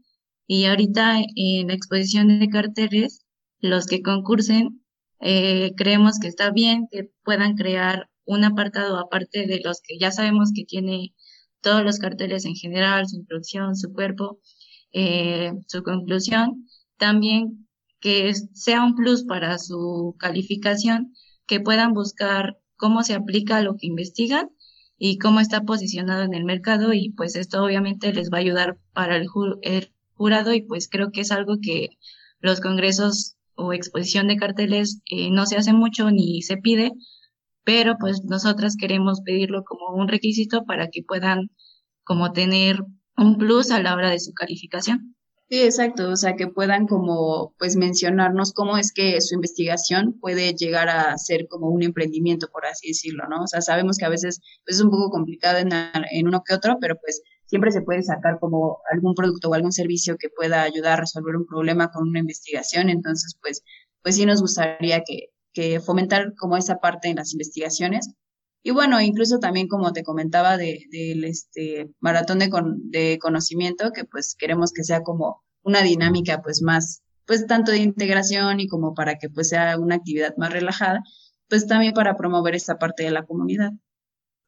y 0.45 0.65
ahorita 0.65 1.19
en 1.35 1.67
la 1.67 1.73
exposición 1.73 2.39
de 2.39 2.47
carteles 2.47 3.25
los 3.59 3.87
que 3.87 4.01
concursen, 4.01 4.83
eh, 5.21 5.71
creemos 5.75 6.19
que 6.19 6.27
está 6.27 6.51
bien 6.51 6.87
que 6.91 7.09
puedan 7.23 7.55
crear 7.55 8.09
un 8.25 8.43
apartado 8.43 8.97
aparte 8.99 9.47
de 9.47 9.59
los 9.63 9.81
que 9.81 9.97
ya 9.99 10.11
sabemos 10.11 10.51
que 10.55 10.63
tiene 10.65 11.13
todos 11.61 11.83
los 11.83 11.99
carteles 11.99 12.45
en 12.45 12.55
general, 12.55 13.07
su 13.07 13.17
introducción, 13.17 13.75
su 13.75 13.91
cuerpo, 13.91 14.39
eh, 14.93 15.53
su 15.67 15.83
conclusión. 15.83 16.67
También 16.97 17.67
que 17.99 18.33
sea 18.53 18.83
un 18.83 18.95
plus 18.95 19.23
para 19.25 19.57
su 19.57 20.15
calificación, 20.19 21.13
que 21.47 21.59
puedan 21.59 21.93
buscar 21.93 22.57
cómo 22.77 23.03
se 23.03 23.13
aplica 23.13 23.61
lo 23.61 23.75
que 23.75 23.87
investigan 23.87 24.49
y 24.97 25.17
cómo 25.17 25.39
está 25.39 25.61
posicionado 25.63 26.23
en 26.23 26.33
el 26.33 26.45
mercado 26.45 26.93
y 26.93 27.11
pues 27.11 27.35
esto 27.35 27.63
obviamente 27.63 28.13
les 28.13 28.29
va 28.29 28.37
a 28.37 28.41
ayudar 28.41 28.77
para 28.93 29.17
el, 29.17 29.27
jurado 30.13 30.53
y 30.53 30.61
pues 30.63 30.89
creo 30.89 31.11
que 31.11 31.21
es 31.21 31.31
algo 31.31 31.57
que 31.61 31.89
los 32.39 32.61
congresos 32.61 33.35
o 33.55 33.73
exposición 33.73 34.27
de 34.27 34.37
carteles 34.37 35.01
eh, 35.09 35.29
no 35.31 35.45
se 35.45 35.57
hace 35.57 35.73
mucho 35.73 36.11
ni 36.11 36.41
se 36.41 36.57
pide, 36.57 36.91
pero 37.63 37.97
pues 37.99 38.23
nosotras 38.23 38.75
queremos 38.77 39.21
pedirlo 39.21 39.63
como 39.63 39.95
un 39.95 40.07
requisito 40.07 40.65
para 40.65 40.89
que 40.89 41.03
puedan 41.03 41.49
como 42.03 42.31
tener 42.31 42.83
un 43.19 43.37
plus 43.37 43.71
a 43.71 43.81
la 43.81 43.95
hora 43.95 44.09
de 44.09 44.19
su 44.19 44.33
calificación. 44.33 45.15
Sí, 45.49 45.63
exacto, 45.63 46.09
o 46.09 46.15
sea, 46.15 46.35
que 46.35 46.47
puedan 46.47 46.85
como 46.85 47.55
pues 47.57 47.75
mencionarnos 47.75 48.53
cómo 48.53 48.77
es 48.77 48.93
que 48.93 49.19
su 49.19 49.33
investigación 49.33 50.19
puede 50.19 50.53
llegar 50.53 50.89
a 50.89 51.17
ser 51.17 51.47
como 51.47 51.69
un 51.69 51.81
emprendimiento, 51.81 52.49
por 52.51 52.67
así 52.67 52.89
decirlo, 52.89 53.23
¿no? 53.27 53.41
O 53.43 53.47
sea, 53.47 53.61
sabemos 53.61 53.97
que 53.97 54.05
a 54.05 54.09
veces 54.09 54.41
pues, 54.63 54.77
es 54.77 54.83
un 54.83 54.91
poco 54.91 55.09
complicado 55.09 55.57
en, 55.57 55.69
en 56.11 56.27
uno 56.27 56.43
que 56.45 56.53
otro, 56.53 56.77
pero 56.79 56.97
pues 57.01 57.23
siempre 57.45 57.71
se 57.71 57.81
puede 57.81 58.03
sacar 58.03 58.37
como 58.39 58.77
algún 58.91 59.15
producto 59.15 59.49
o 59.49 59.55
algún 59.55 59.71
servicio 59.71 60.17
que 60.19 60.29
pueda 60.29 60.61
ayudar 60.61 60.93
a 60.93 61.01
resolver 61.01 61.35
un 61.35 61.47
problema 61.47 61.89
con 61.91 62.07
una 62.07 62.19
investigación. 62.19 62.89
Entonces, 62.89 63.35
pues, 63.41 63.63
pues 64.03 64.15
sí 64.17 64.25
nos 64.27 64.41
gustaría 64.41 65.01
que, 65.01 65.29
que 65.51 65.79
fomentar 65.79 66.35
como 66.35 66.57
esa 66.57 66.77
parte 66.77 67.09
en 67.09 67.15
las 67.15 67.33
investigaciones. 67.33 68.11
Y 68.61 68.71
bueno, 68.71 68.99
incluso 69.01 69.39
también 69.39 69.67
como 69.67 69.93
te 69.93 70.03
comentaba 70.03 70.57
del 70.57 70.79
de, 70.91 71.27
este 71.27 71.89
maratón 71.99 72.39
de, 72.39 72.49
de 72.83 73.19
conocimiento, 73.19 73.91
que 73.93 74.03
pues 74.05 74.35
queremos 74.37 74.71
que 74.73 74.83
sea 74.83 75.01
como 75.01 75.41
una 75.63 75.81
dinámica 75.81 76.41
pues 76.41 76.61
más 76.61 77.01
pues 77.25 77.45
tanto 77.45 77.71
de 77.71 77.77
integración 77.77 78.59
y 78.59 78.67
como 78.67 78.95
para 78.95 79.19
que 79.19 79.29
pues 79.29 79.49
sea 79.49 79.77
una 79.77 79.95
actividad 79.95 80.35
más 80.37 80.51
relajada, 80.51 81.03
pues 81.47 81.67
también 81.67 81.93
para 81.93 82.17
promover 82.17 82.55
esta 82.55 82.79
parte 82.79 83.03
de 83.03 83.11
la 83.11 83.23
comunidad. 83.23 83.71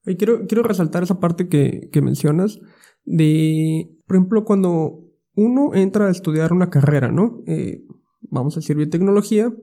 Y 0.04 0.16
quiero, 0.16 0.48
quiero 0.48 0.64
resaltar 0.64 1.04
esa 1.04 1.20
parte 1.20 1.48
que, 1.48 1.90
que 1.92 2.02
mencionas 2.02 2.60
de, 3.04 3.88
por 4.08 4.16
ejemplo, 4.16 4.46
cuando 4.46 5.12
uno 5.36 5.76
entra 5.76 6.08
a 6.08 6.12
estudiar 6.12 6.54
una 6.54 6.72
carrera, 6.72 7.12
¿no? 7.12 7.44
Eh, 7.46 7.84
vamos 8.22 8.58
a 8.58 8.62
decir 8.62 8.76
biotecnología, 8.76 9.54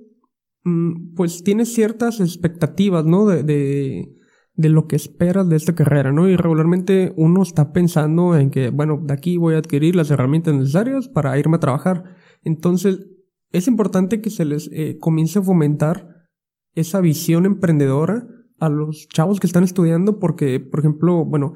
mm, 0.62 1.14
pues 1.14 1.42
tienes 1.42 1.72
ciertas 1.74 2.20
expectativas, 2.20 3.04
¿no? 3.04 3.26
De, 3.26 3.42
de, 3.42 4.14
de, 4.58 4.68
lo 4.68 4.86
que 4.86 4.96
esperas 4.96 5.48
de 5.48 5.56
esta 5.56 5.74
carrera, 5.74 6.12
¿no? 6.12 6.28
Y 6.28 6.36
regularmente 6.36 7.12
uno 7.16 7.42
está 7.42 7.72
pensando 7.72 8.36
en 8.36 8.50
que, 8.50 8.70
bueno, 8.70 9.00
de 9.02 9.14
aquí 9.14 9.36
voy 9.36 9.54
a 9.54 9.58
adquirir 9.58 9.96
las 9.96 10.10
herramientas 10.10 10.54
necesarias 10.54 11.08
para 11.08 11.38
irme 11.38 11.56
a 11.56 11.60
trabajar. 11.60 12.04
Entonces, 12.42 13.00
es 13.52 13.68
importante 13.68 14.20
que 14.20 14.30
se 14.30 14.44
les 14.44 14.68
eh, 14.72 14.98
comience 14.98 15.38
a 15.38 15.42
fomentar 15.42 16.26
esa 16.74 17.00
visión 17.00 17.46
emprendedora 17.46 18.26
a 18.58 18.68
los 18.68 19.08
chavos 19.08 19.40
que 19.40 19.46
están 19.46 19.64
estudiando 19.64 20.18
porque, 20.18 20.60
por 20.60 20.80
ejemplo, 20.80 21.24
bueno, 21.24 21.54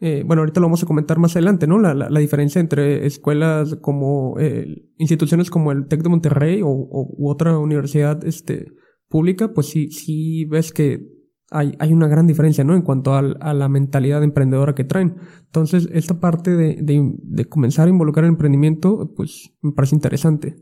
eh, 0.00 0.24
bueno, 0.26 0.42
ahorita 0.42 0.60
lo 0.60 0.66
vamos 0.66 0.82
a 0.82 0.86
comentar 0.86 1.18
más 1.18 1.36
adelante, 1.36 1.68
¿no? 1.68 1.78
La, 1.78 1.94
la, 1.94 2.20
diferencia 2.20 2.60
entre 2.60 3.06
escuelas 3.06 3.76
como 3.76 4.34
eh, 4.40 4.88
instituciones 4.98 5.48
como 5.48 5.70
el 5.70 5.86
TEC 5.86 6.02
de 6.02 6.08
Monterrey 6.08 6.60
o, 6.62 6.68
u 6.68 7.30
otra 7.30 7.56
universidad 7.58 8.24
este, 8.26 8.72
pública, 9.08 9.52
pues 9.54 9.68
sí, 9.68 9.92
sí 9.92 10.44
ves 10.46 10.72
que 10.72 11.21
hay, 11.52 11.74
hay 11.78 11.92
una 11.92 12.08
gran 12.08 12.26
diferencia, 12.26 12.64
¿no? 12.64 12.74
En 12.74 12.82
cuanto 12.82 13.14
a, 13.14 13.22
la 13.22 13.68
mentalidad 13.68 14.22
emprendedora 14.22 14.74
que 14.74 14.84
traen. 14.84 15.16
Entonces, 15.46 15.88
esta 15.92 16.20
parte 16.20 16.52
de, 16.52 16.76
de, 16.82 17.14
de 17.22 17.44
comenzar 17.46 17.86
a 17.86 17.90
involucrar 17.90 18.24
el 18.24 18.30
emprendimiento, 18.30 19.12
pues 19.16 19.54
me 19.60 19.72
parece 19.72 19.94
interesante. 19.94 20.56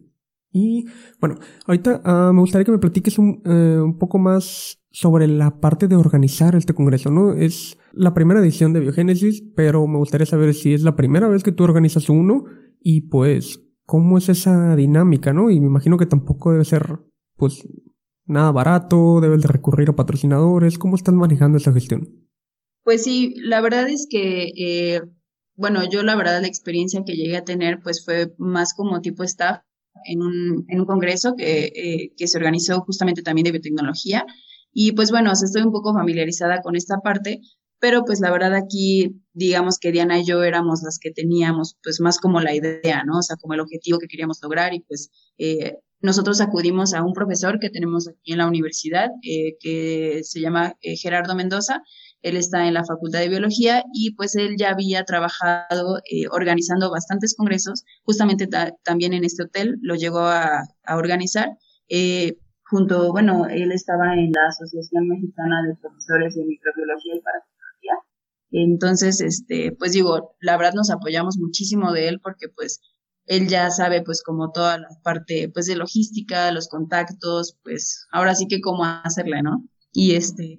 Y 0.53 0.87
bueno, 1.21 1.37
ahorita 1.67 2.03
uh, 2.05 2.33
me 2.33 2.41
gustaría 2.41 2.65
que 2.65 2.73
me 2.73 2.79
platiques 2.79 3.19
un, 3.19 3.41
eh, 3.45 3.81
un, 3.81 3.99
poco 3.99 4.19
más 4.19 4.83
sobre 4.91 5.29
la 5.29 5.61
parte 5.61 5.87
de 5.87 5.95
organizar 5.95 6.57
este 6.57 6.75
congreso, 6.75 7.11
¿no? 7.11 7.35
Es 7.35 7.79
la 7.93 8.15
primera 8.15 8.41
edición 8.41 8.73
de 8.73 8.81
Biogénesis, 8.81 9.45
pero 9.55 9.87
me 9.87 9.99
gustaría 9.99 10.27
saber 10.27 10.55
si 10.55 10.75
es 10.75 10.83
la 10.83 10.97
primera 10.97 11.29
vez 11.29 11.45
que 11.45 11.53
tú 11.53 11.63
organizas 11.63 12.09
uno 12.09 12.45
y 12.81 13.03
pues 13.03 13.65
cómo 13.87 14.19
es 14.19 14.29
esa 14.29 14.75
dinámica, 14.75 15.33
¿no? 15.33 15.51
Y 15.51 15.61
me 15.61 15.67
imagino 15.67 15.97
que 15.97 16.07
tampoco 16.07 16.51
debe 16.51 16.65
ser 16.65 16.99
pues 17.37 17.67
nada 18.27 18.53
barato, 18.53 19.21
debes 19.21 19.43
de 19.43 19.49
recurrir 19.49 19.91
a 19.91 19.97
patrocinadores, 19.97 20.79
¿cómo 20.79 20.97
estás 20.97 21.15
manejando 21.15 21.59
esa 21.59 21.73
gestión? 21.73 22.29
Pues 22.85 23.05
sí, 23.05 23.35
la 23.37 23.61
verdad 23.61 23.89
es 23.89 24.07
que, 24.09 24.53
eh, 24.57 25.03
bueno, 25.55 25.89
yo 25.89 26.03
la 26.03 26.17
verdad 26.17 26.41
la 26.41 26.49
experiencia 26.49 27.03
que 27.05 27.17
llegué 27.17 27.37
a 27.37 27.45
tener 27.45 27.81
pues 27.83 28.05
fue 28.05 28.33
más 28.39 28.75
como 28.75 29.01
tipo 29.01 29.23
staff 29.25 29.61
en 30.05 30.23
un, 30.23 30.65
en 30.69 30.81
un 30.81 30.87
congreso 30.87 31.35
que, 31.37 31.65
eh, 31.75 32.13
que 32.17 32.27
se 32.27 32.39
organizó 32.39 32.81
justamente 32.81 33.23
también 33.23 33.45
de 33.45 33.53
biotecnología. 33.53 34.25
Y 34.73 34.93
pues 34.93 35.11
bueno, 35.11 35.33
estoy 35.33 35.63
un 35.63 35.73
poco 35.73 35.93
familiarizada 35.93 36.63
con 36.63 36.77
esta 36.77 36.99
parte, 36.99 37.41
pero 37.81 38.05
pues 38.05 38.21
la 38.21 38.31
verdad 38.31 38.55
aquí, 38.55 39.21
digamos 39.33 39.79
que 39.79 39.91
Diana 39.91 40.21
y 40.21 40.25
yo 40.25 40.43
éramos 40.43 40.83
las 40.83 40.99
que 40.99 41.11
teníamos 41.11 41.77
pues 41.83 42.01
más 42.01 42.19
como 42.19 42.41
la 42.41 42.55
idea, 42.55 43.05
¿no? 43.05 43.19
O 43.19 43.23
sea, 43.23 43.37
como 43.37 43.55
el 43.55 43.61
objetivo 43.61 43.99
que 43.99 44.07
queríamos 44.07 44.39
lograr 44.43 44.75
y 44.75 44.81
pues 44.81 45.11
eh, 45.39 45.79
nosotros 46.01 46.41
acudimos 46.41 46.95
a 46.95 47.03
un 47.03 47.13
profesor 47.13 47.59
que 47.61 47.71
tenemos 47.71 48.09
aquí 48.09 48.33
en 48.33 48.39
la 48.39 48.47
universidad, 48.47 49.11
eh, 49.23 49.57
que 49.61 50.21
se 50.25 50.41
llama 50.41 50.77
eh, 50.81 50.97
Gerardo 50.97 51.35
Mendoza, 51.35 51.83
él 52.23 52.37
está 52.37 52.67
en 52.67 52.75
la 52.75 52.85
Facultad 52.85 53.21
de 53.21 53.29
Biología 53.29 53.83
y 53.95 54.15
pues 54.15 54.37
él 54.37 54.57
ya 54.59 54.71
había 54.71 55.05
trabajado 55.05 55.99
eh, 56.11 56.27
organizando 56.31 56.91
bastantes 56.91 57.35
congresos, 57.35 57.85
justamente 58.05 58.47
también 58.85 59.15
en 59.15 59.25
este 59.25 59.45
hotel 59.45 59.79
lo 59.81 59.95
llegó 59.95 60.21
a, 60.21 60.65
organizar. 60.89 61.49
Eh, 61.89 62.37
junto, 62.65 63.11
bueno, 63.13 63.47
él 63.47 63.73
estaba 63.73 64.15
en 64.15 64.33
la 64.33 64.49
Asociación 64.49 65.09
Mexicana 65.09 65.63
de 65.67 65.77
Profesores 65.77 66.35
de 66.35 66.45
Microbiología 66.45 67.15
y 67.17 67.21
Parasitología. 67.21 67.95
Entonces, 68.53 69.21
este, 69.21 69.73
pues 69.79 69.93
digo, 69.93 70.37
la 70.41 70.57
verdad 70.57 70.75
nos 70.75 70.91
apoyamos 70.91 71.39
muchísimo 71.39 71.93
de 71.93 72.09
él 72.09 72.21
porque 72.21 72.49
pues 72.55 72.81
él 73.31 73.47
ya 73.47 73.71
sabe 73.71 74.03
pues 74.03 74.25
como 74.25 74.51
toda 74.51 74.79
la 74.79 74.89
parte 75.05 75.49
pues 75.55 75.67
de 75.67 75.77
logística, 75.77 76.51
los 76.51 76.69
contactos, 76.69 77.57
pues 77.63 78.09
ahora 78.11 78.35
sí 78.35 78.49
que 78.49 78.61
cómo 78.61 78.85
hacerle, 78.85 79.41
¿no? 79.41 79.65
Y 79.93 80.17
este, 80.17 80.59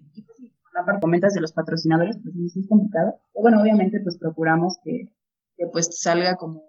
la 0.74 1.00
comentas 1.02 1.34
de 1.34 1.42
los 1.42 1.52
patrocinadores, 1.52 2.18
pues 2.24 2.34
es 2.56 2.68
complicado. 2.70 3.20
bueno, 3.34 3.62
obviamente 3.62 4.00
pues 4.00 4.18
procuramos 4.18 4.78
que, 4.86 5.10
que, 5.58 5.66
pues 5.68 5.90
salga 6.00 6.38
como 6.38 6.64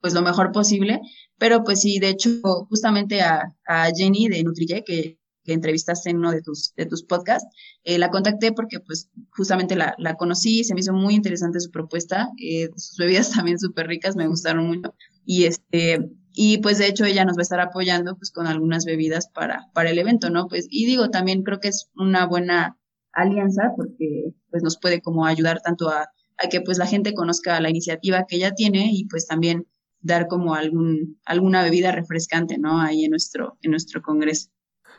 pues 0.00 0.14
lo 0.14 0.22
mejor 0.22 0.52
posible, 0.52 1.02
pero 1.38 1.62
pues 1.64 1.82
sí, 1.82 1.98
de 1.98 2.08
hecho, 2.08 2.40
justamente 2.70 3.20
a, 3.20 3.54
a 3.66 3.90
Jenny 3.94 4.28
de 4.28 4.42
Nutrille, 4.42 4.82
que, 4.84 5.20
que 5.44 5.52
entrevistaste 5.52 6.10
en 6.10 6.18
uno 6.18 6.30
de 6.30 6.42
tus, 6.42 6.74
de 6.76 6.86
tus 6.86 7.02
podcasts, 7.02 7.48
eh, 7.84 7.98
la 7.98 8.10
contacté 8.10 8.52
porque 8.52 8.80
pues 8.80 9.10
justamente 9.30 9.76
la, 9.76 9.94
la 9.98 10.14
conocí, 10.14 10.64
se 10.64 10.74
me 10.74 10.80
hizo 10.80 10.92
muy 10.92 11.14
interesante 11.14 11.60
su 11.60 11.70
propuesta, 11.70 12.28
eh, 12.38 12.68
sus 12.76 12.96
bebidas 12.96 13.30
también 13.34 13.58
súper 13.58 13.86
ricas, 13.86 14.16
me 14.16 14.26
gustaron 14.26 14.66
mucho, 14.66 14.94
y 15.24 15.44
este, 15.44 16.10
y 16.32 16.58
pues 16.58 16.78
de 16.78 16.86
hecho 16.86 17.04
ella 17.04 17.24
nos 17.24 17.36
va 17.36 17.40
a 17.40 17.42
estar 17.42 17.60
apoyando 17.60 18.16
pues 18.16 18.30
con 18.30 18.46
algunas 18.46 18.84
bebidas 18.84 19.28
para, 19.28 19.68
para 19.74 19.90
el 19.90 19.98
evento, 19.98 20.30
¿no? 20.30 20.48
Pues, 20.48 20.66
y 20.70 20.86
digo, 20.86 21.10
también 21.10 21.42
creo 21.42 21.60
que 21.60 21.68
es 21.68 21.90
una 21.94 22.26
buena 22.26 22.78
alianza 23.12 23.72
porque 23.76 24.32
pues 24.50 24.62
nos 24.62 24.78
puede 24.78 25.02
como 25.02 25.26
ayudar 25.26 25.60
tanto 25.60 25.90
a, 25.90 26.08
a, 26.38 26.48
que 26.48 26.60
pues 26.62 26.78
la 26.78 26.86
gente 26.86 27.14
conozca 27.14 27.60
la 27.60 27.70
iniciativa 27.70 28.24
que 28.26 28.36
ella 28.36 28.52
tiene 28.52 28.90
y 28.92 29.04
pues 29.06 29.26
también 29.26 29.66
dar 30.00 30.26
como 30.28 30.54
algún 30.54 31.20
alguna 31.24 31.62
bebida 31.62 31.92
refrescante 31.92 32.58
no 32.58 32.80
ahí 32.80 33.04
en 33.04 33.10
nuestro 33.10 33.58
en 33.62 33.70
nuestro 33.70 34.02
congreso 34.02 34.50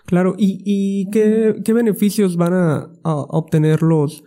claro 0.05 0.35
y, 0.37 0.61
y 0.65 1.09
qué, 1.11 1.55
qué 1.63 1.73
beneficios 1.73 2.37
van 2.37 2.53
a, 2.53 2.89
a 3.03 3.15
obtener 3.15 3.81
los 3.81 4.23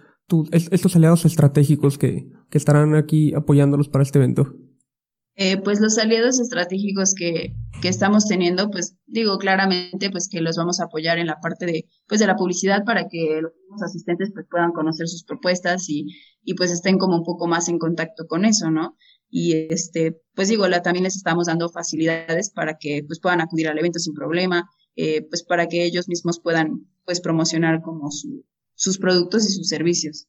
estos 0.51 0.97
aliados 0.97 1.25
estratégicos 1.25 1.99
que, 1.99 2.33
que 2.51 2.59
estarán 2.59 2.95
aquí 2.97 3.33
apoyándolos 3.35 3.89
para 3.89 4.03
este 4.03 4.19
evento 4.19 4.57
eh, 5.39 5.59
pues 5.59 5.81
los 5.81 5.99
aliados 5.99 6.41
estratégicos 6.41 7.15
que, 7.15 7.55
que, 7.83 7.89
estamos 7.89 8.27
teniendo, 8.27 8.71
pues 8.71 8.97
digo 9.05 9.37
claramente 9.37 10.09
pues 10.09 10.31
que 10.31 10.41
los 10.41 10.57
vamos 10.57 10.81
a 10.81 10.85
apoyar 10.85 11.19
en 11.19 11.27
la 11.27 11.41
parte 11.43 11.67
de, 11.67 11.85
pues 12.09 12.21
de 12.21 12.27
la 12.27 12.37
publicidad 12.37 12.85
para 12.87 13.07
que 13.07 13.43
los 13.43 13.83
asistentes 13.83 14.31
pues 14.33 14.47
puedan 14.51 14.73
conocer 14.73 15.07
sus 15.09 15.25
propuestas 15.25 15.91
y, 15.91 16.07
y 16.43 16.55
pues 16.55 16.71
estén 16.73 16.97
como 16.97 17.19
un 17.19 17.23
poco 17.23 17.47
más 17.49 17.69
en 17.69 17.79
contacto 17.79 18.25
con 18.27 18.47
eso, 18.47 18.71
¿no? 18.71 18.97
Y 19.29 19.67
este, 19.71 20.23
pues 20.35 20.49
digo, 20.49 20.69
la, 20.69 20.81
también 20.81 21.05
les 21.05 21.17
estamos 21.17 21.49
dando 21.49 21.69
facilidades 21.69 22.51
para 22.51 22.79
que 22.79 23.03
pues 23.07 23.21
puedan 23.21 23.43
acudir 23.43 23.69
al 23.69 23.79
evento 23.79 23.99
sin 23.99 24.15
problema, 24.15 24.71
eh, 24.96 25.22
pues 25.22 25.42
para 25.42 25.68
que 25.68 25.85
ellos 25.85 26.09
mismos 26.09 26.40
puedan 26.40 26.87
pues 27.04 27.20
promocionar 27.20 27.82
como 27.82 28.11
su, 28.11 28.44
sus 28.74 28.98
productos 28.98 29.48
y 29.48 29.52
sus 29.52 29.68
servicios. 29.68 30.26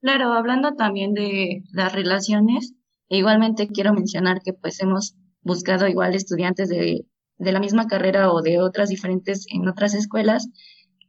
Claro, 0.00 0.32
hablando 0.32 0.74
también 0.74 1.14
de 1.14 1.62
las 1.72 1.92
relaciones, 1.92 2.74
e 3.08 3.18
igualmente 3.18 3.68
quiero 3.68 3.92
mencionar 3.92 4.40
que 4.42 4.52
pues 4.52 4.80
hemos 4.80 5.14
buscado 5.42 5.88
igual 5.88 6.14
estudiantes 6.14 6.68
de, 6.68 7.06
de 7.38 7.52
la 7.52 7.60
misma 7.60 7.86
carrera 7.86 8.32
o 8.32 8.42
de 8.42 8.60
otras 8.60 8.88
diferentes 8.88 9.46
en 9.50 9.68
otras 9.68 9.94
escuelas 9.94 10.48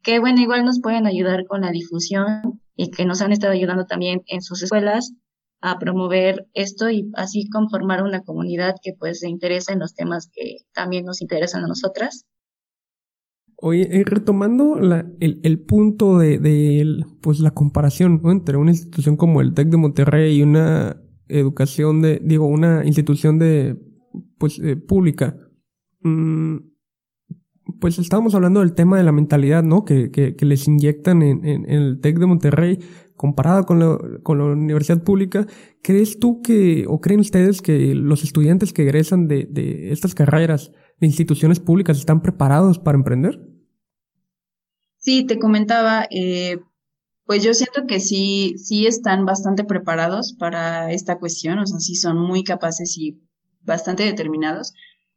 que 0.06 0.20
bueno, 0.20 0.40
igual 0.40 0.64
nos 0.64 0.82
pueden 0.82 1.08
ayudar 1.08 1.46
con 1.48 1.62
la 1.62 1.72
difusión 1.72 2.62
y 2.76 2.92
que 2.92 3.06
nos 3.06 3.22
han 3.22 3.32
estado 3.32 3.54
ayudando 3.54 3.88
también 3.88 4.22
en 4.28 4.44
sus 4.44 4.62
escuelas 4.62 5.14
a 5.62 5.80
promover 5.80 6.46
esto 6.54 6.92
y 6.92 7.10
así 7.16 7.50
conformar 7.50 8.04
una 8.04 8.22
comunidad 8.22 8.76
que 8.84 8.94
pues 8.94 9.22
se 9.22 9.30
interesa 9.30 9.74
en 9.74 9.80
los 9.80 9.96
temas 9.96 10.30
que 10.32 10.58
también 10.74 11.06
nos 11.06 11.22
interesan 11.22 11.64
a 11.64 11.68
nosotras. 11.68 12.28
Oye, 13.68 13.88
eh, 13.90 14.04
retomando 14.06 14.78
el, 14.78 15.40
el, 15.42 15.60
punto 15.60 16.20
de, 16.20 16.38
de, 16.38 17.04
pues 17.20 17.40
la 17.40 17.50
comparación 17.50 18.22
entre 18.26 18.58
una 18.58 18.70
institución 18.70 19.18
como 19.18 19.42
el 19.42 19.56
TEC 19.56 19.70
de 19.70 19.78
Monterrey 19.78 20.38
y 20.38 20.44
una 20.44 21.02
educación 21.28 22.00
de, 22.00 22.22
digo, 22.24 22.46
una 22.46 22.86
institución 22.86 23.40
de, 23.40 23.76
pues, 24.38 24.60
eh, 24.60 24.76
pública. 24.76 25.36
Mm, 26.02 26.58
pues 27.80 27.98
estábamos 27.98 28.36
hablando 28.36 28.60
del 28.60 28.76
tema 28.76 29.00
de 29.00 29.04
la 29.04 29.12
mentalidad, 29.12 29.64
¿no? 29.64 29.84
Que, 29.84 30.12
que, 30.12 30.36
que 30.36 30.46
les 30.46 30.68
inyectan 30.68 31.24
en, 31.24 31.44
en, 31.44 31.68
el 31.68 32.00
TEC 32.02 32.20
de 32.20 32.26
Monterrey 32.28 32.80
comparada 33.16 33.64
con 33.64 33.80
la, 33.80 33.98
con 34.22 34.38
la 34.38 34.44
universidad 34.46 35.04
pública. 35.04 35.48
¿Crees 35.82 36.20
tú 36.20 36.44
que, 36.44 36.86
o 36.88 37.02
creen 37.02 37.22
ustedes 37.22 37.64
que 37.64 37.96
los 37.96 38.24
estudiantes 38.24 38.74
que 38.74 38.84
egresan 38.84 39.28
de, 39.28 39.48
de 39.50 39.92
estas 39.92 40.14
carreras 40.14 40.72
de 41.00 41.08
instituciones 41.08 41.60
públicas 41.60 41.98
están 41.98 42.22
preparados 42.22 42.78
para 42.78 43.00
emprender? 43.00 43.55
Sí, 45.06 45.26
te 45.28 45.38
comentaba, 45.38 46.08
eh, 46.10 46.58
pues 47.26 47.44
yo 47.44 47.54
siento 47.54 47.86
que 47.88 48.00
sí, 48.00 48.56
sí 48.58 48.88
están 48.88 49.26
bastante 49.26 49.64
preparados 49.64 50.34
para 50.40 50.92
esta 50.92 51.20
cuestión, 51.20 51.60
o 51.60 51.68
sea, 51.68 51.80
sí 51.80 51.96
son 51.96 52.18
muy 52.20 52.44
capaces 52.44 52.98
y 52.98 53.22
bastante 53.62 54.04
determinados, 54.04 54.74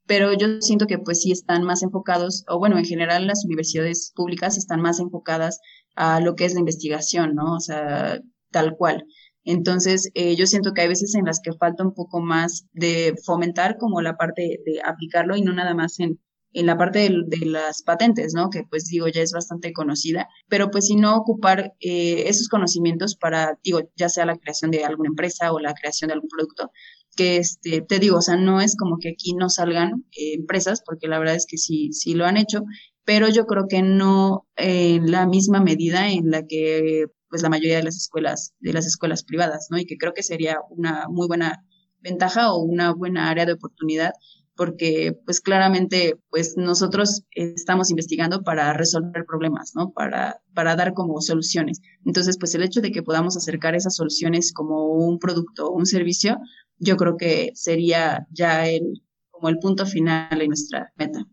pero 0.07 0.33
yo 0.35 0.61
siento 0.61 0.87
que 0.87 0.99
pues 0.99 1.23
sí 1.23 1.33
están 1.33 1.65
más 1.65 1.83
enfocados, 1.83 2.45
o 2.49 2.59
bueno, 2.59 2.79
en 2.79 2.85
general 2.85 3.27
las 3.27 3.45
universidades 3.47 4.13
públicas 4.15 4.59
están 4.59 4.83
más 4.83 5.01
enfocadas 5.01 5.61
a 5.97 6.21
lo 6.21 6.37
que 6.37 6.45
es 6.47 6.55
la 6.55 6.61
investigación, 6.61 7.35
¿no? 7.35 7.57
O 7.57 7.61
sea, 7.61 8.21
tal 8.51 8.77
cual. 8.77 9.05
Entonces, 9.45 10.11
eh, 10.15 10.37
yo 10.37 10.47
siento 10.47 10.75
que 10.75 10.83
hay 10.83 10.89
veces 10.89 11.15
en 11.15 11.25
las 11.27 11.41
que 11.41 11.55
falta 11.55 11.85
un 11.85 11.95
poco 11.95 12.21
más 12.21 12.67
de 12.73 13.15
fomentar 13.25 13.79
como 13.79 14.03
la 14.03 14.17
parte 14.19 14.61
de 14.67 14.83
aplicarlo 14.85 15.37
y 15.37 15.43
no 15.43 15.53
nada 15.55 15.75
más 15.75 15.99
en, 16.01 16.21
en 16.53 16.67
la 16.67 16.77
parte 16.77 17.11
de, 17.27 17.47
las 17.47 17.83
patentes, 17.83 18.33
¿no? 18.35 18.51
Que 18.51 18.65
pues 18.69 18.87
digo, 18.87 19.09
ya 19.09 19.23
es 19.23 19.33
bastante 19.33 19.73
conocida, 19.73 20.29
pero 20.49 20.71
pues 20.71 20.87
si 20.87 20.97
no 20.97 21.17
ocupar 21.17 21.75
eh, 21.81 22.25
esos 22.27 22.49
conocimientos 22.49 23.17
para, 23.17 23.59
digo, 23.63 23.81
ya 23.97 24.09
sea 24.09 24.27
la 24.27 24.37
creación 24.37 24.71
de 24.71 24.85
alguna 24.85 25.09
empresa 25.09 25.53
o 25.53 25.59
la 25.59 25.75
creación 25.75 26.09
de 26.09 26.15
algún 26.15 26.29
producto, 26.29 26.71
que 27.17 27.37
este, 27.39 27.81
te 27.83 27.99
digo, 27.99 28.19
o 28.19 28.23
sea, 28.23 28.37
no 28.37 28.61
es 28.61 28.77
como 28.77 28.99
que 28.99 29.11
aquí 29.11 29.35
no 29.35 29.51
salgan 29.51 30.07
eh, 30.17 30.35
empresas, 30.35 30.83
porque 30.85 31.09
la 31.09 31.19
verdad 31.19 31.35
es 31.35 31.47
que 31.47 31.59
sí, 31.59 31.93
sí 31.93 32.15
lo 32.15 32.27
han 32.27 32.37
hecho, 32.37 32.63
pero 33.05 33.29
yo 33.29 33.47
creo 33.47 33.67
que 33.69 33.83
no 33.83 34.47
en 34.57 35.11
la 35.11 35.27
misma 35.27 35.61
medida 35.61 36.11
en 36.11 36.31
la 36.31 36.47
que 36.47 37.07
pues 37.31 37.43
la 37.43 37.51
mayoría 37.51 37.77
de 37.77 37.83
las 37.83 37.97
escuelas, 37.97 38.55
de 38.61 38.73
las 38.73 38.87
escuelas 38.87 39.25
privadas, 39.25 39.69
¿no? 39.71 39.79
Y 39.79 39.85
que 39.85 39.99
creo 39.99 40.15
que 40.15 40.23
sería 40.23 40.59
una 40.71 41.07
muy 41.09 41.27
buena 41.27 41.65
ventaja 42.01 42.53
o 42.53 42.63
una 42.63 42.93
buena 42.95 43.29
área 43.29 43.47
de 43.47 43.53
oportunidad 43.53 44.13
porque 44.59 45.17
pues 45.25 45.41
claramente 45.41 46.17
pues 46.31 46.57
nosotros 46.57 47.23
estamos 47.31 47.91
investigando 47.91 48.43
para 48.43 48.73
resolver 48.73 49.25
problemas, 49.25 49.73
¿no? 49.77 49.93
Para, 49.93 50.43
para 50.53 50.75
dar 50.75 50.95
como 50.95 51.21
soluciones. 51.21 51.81
Entonces 52.05 52.37
pues 52.41 52.57
el 52.57 52.65
hecho 52.65 52.81
de 52.81 52.91
que 52.91 53.05
podamos 53.05 53.37
acercar 53.37 53.77
esas 53.77 53.95
soluciones 53.95 54.53
como 54.53 54.87
un 54.87 55.21
producto 55.21 55.69
o 55.69 55.77
un 55.77 55.87
servicio, 55.87 56.39
yo 56.79 56.97
creo 56.97 57.17
que 57.17 57.53
sería 57.55 58.27
ya 58.33 58.69
el, 58.69 59.01
como 59.31 59.49
el 59.49 59.59
punto 59.61 59.87
final 59.87 60.37
de 60.37 60.49
nuestra 60.49 60.93
meta. 60.97 61.25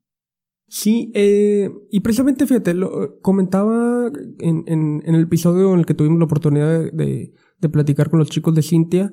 Sí, 0.68 1.12
eh, 1.16 1.70
y 1.90 2.02
precisamente, 2.02 2.46
fíjate, 2.46 2.76
lo 2.76 3.20
comentaba 3.22 4.12
en, 4.40 4.64
en, 4.68 5.02
en, 5.04 5.16
el 5.16 5.22
episodio 5.22 5.74
en 5.74 5.80
el 5.80 5.86
que 5.86 5.94
tuvimos 5.94 6.20
la 6.20 6.26
oportunidad 6.26 6.92
de, 6.92 7.34
de 7.60 7.70
platicar 7.70 8.10
con 8.10 8.20
los 8.20 8.30
chicos 8.30 8.54
de 8.54 8.62
Cintia. 8.62 9.12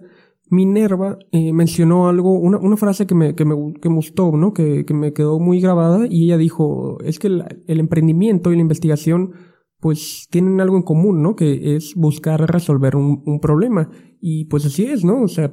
Minerva 0.52 1.18
eh, 1.32 1.52
mencionó 1.52 2.08
algo, 2.08 2.38
una, 2.38 2.58
una 2.58 2.76
frase 2.76 3.06
que 3.06 3.14
me, 3.14 3.34
que 3.34 3.44
me, 3.44 3.54
gustó, 3.54 4.32
¿no? 4.32 4.52
Que, 4.52 4.84
que, 4.84 4.94
me 4.94 5.12
quedó 5.12 5.40
muy 5.40 5.60
grabada 5.60 6.06
y 6.08 6.24
ella 6.24 6.38
dijo, 6.38 6.98
es 7.02 7.18
que 7.18 7.26
el, 7.26 7.44
emprendimiento 7.66 8.52
y 8.52 8.56
la 8.56 8.62
investigación 8.62 9.32
pues 9.80 10.28
tienen 10.30 10.60
algo 10.60 10.76
en 10.76 10.82
común, 10.82 11.22
¿no? 11.22 11.34
Que 11.34 11.74
es 11.74 11.94
buscar 11.96 12.40
resolver 12.52 12.94
un, 12.94 13.22
un 13.26 13.40
problema. 13.40 13.90
Y 14.20 14.44
pues 14.44 14.64
así 14.64 14.84
es, 14.84 15.04
¿no? 15.04 15.22
O 15.22 15.28
sea, 15.28 15.52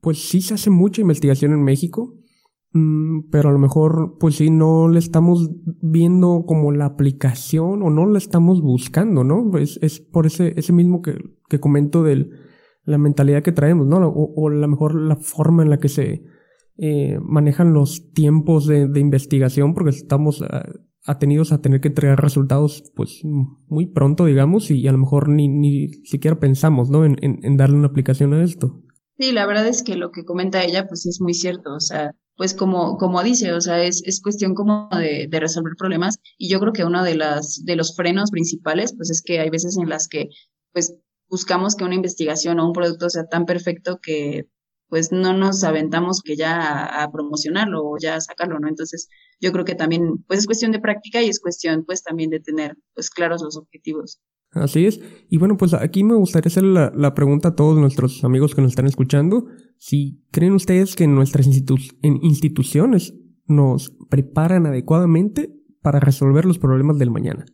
pues 0.00 0.28
sí 0.28 0.40
se 0.40 0.54
hace 0.54 0.70
mucha 0.70 1.02
investigación 1.02 1.52
en 1.52 1.62
México, 1.62 2.20
Mm, 2.72 3.30
pero 3.30 3.48
a 3.48 3.52
lo 3.52 3.58
mejor, 3.58 4.16
pues 4.20 4.36
sí, 4.36 4.50
no 4.50 4.88
le 4.88 5.00
estamos 5.00 5.50
viendo 5.82 6.44
como 6.46 6.70
la 6.70 6.86
aplicación 6.86 7.82
o 7.82 7.90
no 7.90 8.06
la 8.06 8.18
estamos 8.18 8.62
buscando, 8.62 9.24
¿no? 9.24 9.58
Es, 9.58 9.78
es 9.82 10.00
por 10.00 10.26
ese, 10.26 10.54
ese 10.56 10.72
mismo 10.72 11.02
que, 11.02 11.16
que 11.48 11.58
comento 11.58 12.04
de 12.04 12.28
la 12.84 12.98
mentalidad 12.98 13.42
que 13.42 13.52
traemos, 13.52 13.86
¿no? 13.86 13.98
O, 14.08 14.32
o 14.34 14.50
la 14.50 14.66
mejor 14.66 14.94
la 14.94 15.16
forma 15.16 15.62
en 15.62 15.70
la 15.70 15.78
que 15.78 15.88
se 15.88 16.22
eh, 16.78 17.18
manejan 17.22 17.74
los 17.74 18.12
tiempos 18.12 18.66
de, 18.66 18.88
de 18.88 19.00
investigación, 19.00 19.74
porque 19.74 19.90
estamos 19.90 20.40
uh, 20.40 20.46
atenidos 21.04 21.52
a 21.52 21.60
tener 21.60 21.80
que 21.80 21.88
entregar 21.88 22.22
resultados, 22.22 22.90
pues, 22.94 23.20
muy 23.22 23.86
pronto, 23.86 24.24
digamos, 24.24 24.70
y 24.70 24.88
a 24.88 24.92
lo 24.92 24.98
mejor 24.98 25.28
ni, 25.28 25.48
ni 25.48 25.88
siquiera 26.04 26.40
pensamos, 26.40 26.88
¿no? 26.88 27.04
En, 27.04 27.16
en, 27.22 27.38
en 27.42 27.56
darle 27.56 27.76
una 27.76 27.88
aplicación 27.88 28.32
a 28.32 28.42
esto. 28.42 28.82
Sí, 29.18 29.32
la 29.32 29.44
verdad 29.44 29.66
es 29.68 29.82
que 29.82 29.96
lo 29.96 30.10
que 30.10 30.24
comenta 30.24 30.64
ella, 30.64 30.88
pues 30.88 31.04
es 31.04 31.20
muy 31.20 31.34
cierto, 31.34 31.74
o 31.74 31.80
sea, 31.80 32.14
pues 32.36 32.54
como, 32.54 32.96
como 32.96 33.22
dice, 33.22 33.52
o 33.52 33.60
sea, 33.60 33.84
es, 33.84 34.02
es 34.06 34.22
cuestión 34.22 34.54
como 34.54 34.88
de, 34.90 35.28
de, 35.28 35.40
resolver 35.40 35.74
problemas 35.76 36.18
y 36.38 36.48
yo 36.48 36.58
creo 36.58 36.72
que 36.72 36.86
uno 36.86 37.04
de, 37.04 37.14
las, 37.14 37.62
de 37.66 37.76
los 37.76 37.94
frenos 37.94 38.30
principales, 38.30 38.94
pues 38.96 39.10
es 39.10 39.20
que 39.20 39.40
hay 39.40 39.50
veces 39.50 39.76
en 39.76 39.90
las 39.90 40.08
que, 40.08 40.30
pues, 40.72 40.96
buscamos 41.30 41.76
que 41.76 41.84
una 41.84 41.94
investigación 41.94 42.58
o 42.58 42.66
un 42.66 42.72
producto 42.72 43.08
sea 43.08 43.26
tan 43.26 43.46
perfecto 43.46 44.00
que, 44.02 44.48
pues, 44.88 45.12
no 45.12 45.32
nos 45.32 45.62
aventamos 45.64 46.20
que 46.22 46.36
ya 46.36 46.84
a, 46.84 47.10
promocionarlo 47.12 47.82
o 47.82 47.96
ya 47.98 48.16
a 48.16 48.20
sacarlo, 48.20 48.58
¿no? 48.58 48.68
Entonces, 48.68 49.08
yo 49.40 49.52
creo 49.52 49.64
que 49.64 49.76
también, 49.76 50.24
pues, 50.26 50.40
es 50.40 50.46
cuestión 50.46 50.72
de 50.72 50.80
práctica 50.80 51.22
y 51.22 51.28
es 51.28 51.40
cuestión, 51.40 51.84
pues, 51.86 52.02
también 52.02 52.30
de 52.30 52.40
tener, 52.40 52.76
pues, 52.94 53.08
claros 53.08 53.42
los 53.42 53.56
objetivos. 53.56 54.20
Así 54.50 54.84
es. 54.84 55.00
Y 55.28 55.38
bueno, 55.38 55.56
pues 55.56 55.74
aquí 55.74 56.02
me 56.02 56.16
gustaría 56.16 56.48
hacer 56.48 56.64
la, 56.64 56.92
la, 56.92 57.14
pregunta 57.14 57.50
a 57.50 57.54
todos 57.54 57.78
nuestros 57.78 58.24
amigos 58.24 58.52
que 58.52 58.60
nos 58.60 58.72
están 58.72 58.86
escuchando. 58.86 59.46
Si 59.78 60.24
creen 60.32 60.54
ustedes 60.54 60.96
que 60.96 61.06
nuestras 61.06 61.46
instituciones 62.02 63.14
nos 63.46 63.92
preparan 64.08 64.66
adecuadamente 64.66 65.54
para 65.82 66.00
resolver 66.00 66.46
los 66.46 66.58
problemas 66.58 66.98
del 66.98 67.12
mañana. 67.12 67.44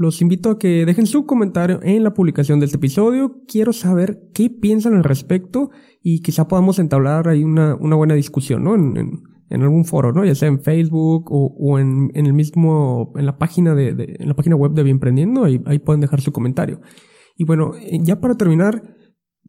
Los 0.00 0.22
invito 0.22 0.48
a 0.48 0.58
que 0.58 0.86
dejen 0.86 1.06
su 1.06 1.26
comentario 1.26 1.78
en 1.82 2.02
la 2.04 2.14
publicación 2.14 2.58
de 2.58 2.64
este 2.64 2.78
episodio. 2.78 3.42
Quiero 3.46 3.74
saber 3.74 4.30
qué 4.32 4.48
piensan 4.48 4.94
al 4.94 5.04
respecto 5.04 5.72
y 6.02 6.22
quizá 6.22 6.48
podamos 6.48 6.78
entablar 6.78 7.28
ahí 7.28 7.44
una, 7.44 7.74
una 7.74 7.96
buena 7.96 8.14
discusión, 8.14 8.64
¿no? 8.64 8.74
En, 8.76 9.62
algún 9.62 9.84
foro, 9.84 10.14
¿no? 10.14 10.24
Ya 10.24 10.34
sea 10.34 10.48
en 10.48 10.62
Facebook 10.62 11.26
o, 11.30 11.78
en, 11.78 12.10
el 12.14 12.32
mismo, 12.32 13.12
en 13.14 13.26
la 13.26 13.36
página 13.36 13.74
de, 13.74 13.92
de, 13.92 14.16
en 14.20 14.26
la 14.26 14.34
página 14.34 14.56
web 14.56 14.72
de 14.72 14.84
Bienprendiendo, 14.84 15.44
ahí, 15.44 15.60
ahí 15.66 15.78
pueden 15.78 16.00
dejar 16.00 16.22
su 16.22 16.32
comentario. 16.32 16.80
Y 17.36 17.44
bueno, 17.44 17.72
eh, 17.78 17.98
ya 18.00 18.22
para 18.22 18.36
terminar, 18.36 18.96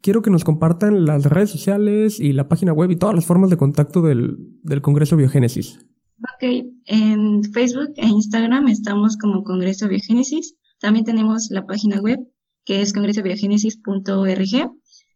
quiero 0.02 0.22
que 0.22 0.32
nos 0.32 0.44
compartan 0.44 1.06
las 1.06 1.24
redes 1.28 1.50
sociales 1.50 2.20
y 2.20 2.34
la 2.34 2.50
página 2.50 2.74
web 2.74 2.92
y 2.92 2.98
todas 2.98 3.16
las 3.16 3.26
formas 3.26 3.52
de 3.52 3.56
contacto 3.56 4.02
del, 4.02 4.36
del 4.64 4.82
Congreso 4.82 5.16
Biogénesis. 5.16 5.80
Ok, 6.22 6.66
en 6.86 7.44
Facebook 7.52 7.94
e 7.96 8.08
Instagram 8.08 8.68
estamos 8.68 9.18
como 9.18 9.44
Congreso 9.44 9.88
Biogénesis. 9.88 10.56
También 10.80 11.06
tenemos 11.06 11.50
la 11.50 11.66
página 11.66 12.00
web 12.00 12.20
que 12.66 12.82
es 12.82 12.94
congresobiogenesis.org. 12.94 14.72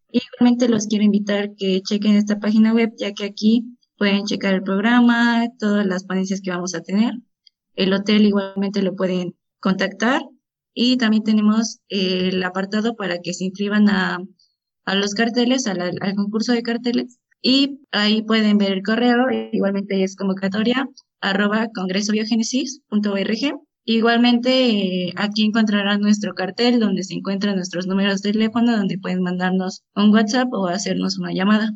Igualmente 0.10 0.70
los 0.70 0.88
quiero 0.88 1.04
invitar 1.04 1.56
que 1.56 1.82
chequen 1.82 2.16
esta 2.16 2.40
página 2.40 2.74
web 2.74 2.94
ya 2.98 3.14
que 3.14 3.26
aquí 3.26 3.76
Pueden 3.98 4.26
checar 4.26 4.54
el 4.54 4.64
programa, 4.64 5.48
todas 5.58 5.86
las 5.86 6.04
ponencias 6.04 6.42
que 6.42 6.52
vamos 6.52 6.76
a 6.76 6.82
tener. 6.82 7.14
El 7.76 7.94
hotel 7.94 8.26
igualmente 8.26 8.82
lo 8.82 8.96
pueden 8.96 9.36
contactar. 9.60 10.22
Y 10.74 10.98
también 10.98 11.24
tenemos 11.24 11.80
el 11.88 12.44
apartado 12.44 12.96
para 12.96 13.20
que 13.20 13.34
se 13.34 13.46
inscriban 13.46 13.88
a, 13.88 14.20
a 14.84 14.96
los 14.96 15.14
carteles, 15.14 15.68
al 15.68 16.16
concurso 16.16 16.52
de 16.52 16.64
carteles. 16.64 17.20
Y 17.48 17.80
ahí 17.92 18.24
pueden 18.24 18.58
ver 18.58 18.72
el 18.72 18.82
correo, 18.82 19.28
igualmente 19.52 20.02
es 20.02 20.16
convocatoria 20.16 20.90
arroba. 21.22 21.70
Igualmente, 23.84 24.50
eh, 24.50 25.14
aquí 25.16 25.46
encontrarán 25.46 26.02
nuestro 26.02 26.34
cartel 26.34 26.80
donde 26.80 27.04
se 27.04 27.14
encuentran 27.14 27.56
nuestros 27.56 27.86
números 27.86 28.24
de 28.24 28.32
teléfono, 28.32 28.76
donde 28.76 28.98
pueden 28.98 29.22
mandarnos 29.22 29.84
un 29.96 30.12
WhatsApp 30.12 30.48
o 30.54 30.66
hacernos 30.66 31.20
una 31.20 31.34
llamada 31.34 31.70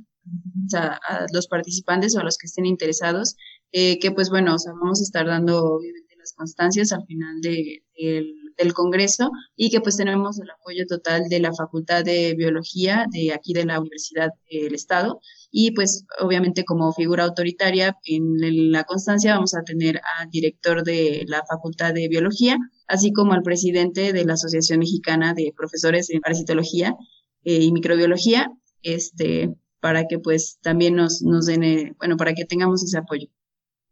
a, 0.73 0.99
a, 1.08 1.25
los 1.32 1.47
participantes 1.47 2.15
o 2.15 2.21
a 2.21 2.23
los 2.23 2.39
que 2.39 2.47
estén 2.47 2.65
interesados, 2.65 3.36
eh, 3.71 3.99
que 3.99 4.10
pues 4.10 4.32
bueno, 4.32 4.55
o 4.55 4.58
sea, 4.58 4.73
vamos 4.73 5.01
a 5.01 5.03
estar 5.03 5.27
dando 5.27 5.63
obviamente 5.63 6.15
las 6.17 6.34
constancias 6.34 6.91
al 6.91 7.05
final 7.05 7.41
de, 7.41 7.84
de, 7.95 8.34
del 8.60 8.74
Congreso 8.74 9.32
y 9.56 9.72
que 9.72 9.80
pues 9.80 9.98
tenemos 9.98 10.39
el 10.39 10.50
apoyo 10.52 10.86
total 10.88 11.24
de 11.30 11.39
la 11.39 11.54
Facultad 11.54 12.04
de 12.04 12.36
Biología 12.36 13.06
de 13.12 13.34
aquí 13.34 13.54
de 13.54 13.65
la 13.65 13.80
Universidad 13.80 14.30
del 14.52 14.76
Estado 14.76 15.19
y 15.52 15.72
pues 15.72 16.06
obviamente 16.19 16.65
como 16.65 16.93
figura 16.93 17.24
autoritaria 17.24 17.98
en 18.04 18.72
la 18.72 18.84
constancia 18.84 19.36
vamos 19.36 19.56
a 19.56 19.63
tener 19.63 20.02
al 20.19 20.30
director 20.30 20.84
de 20.84 21.24
la 21.28 21.43
Facultad 21.50 21.93
de 21.93 22.08
Biología, 22.08 22.58
así 22.88 23.12
como 23.13 23.34
al 23.34 23.41
presidente 23.41 24.13
de 24.13 24.26
la 24.26 24.34
Asociación 24.34 24.80
Mexicana 24.80 25.34
de 25.34 25.54
Profesores 25.56 26.08
de 26.08 26.19
Parasitología 26.19 26.95
eh, 27.43 27.63
y 27.63 27.72
Microbiología, 27.72 28.52
este, 28.84 29.56
para 29.80 30.06
que 30.08 30.19
pues 30.19 30.60
también 30.62 30.95
nos, 30.95 31.22
nos 31.22 31.45
den, 31.45 31.63
eh, 31.63 31.95
bueno, 31.98 32.17
para 32.17 32.34
que 32.34 32.45
tengamos 32.45 32.84
ese 32.84 32.98
apoyo. 32.98 33.28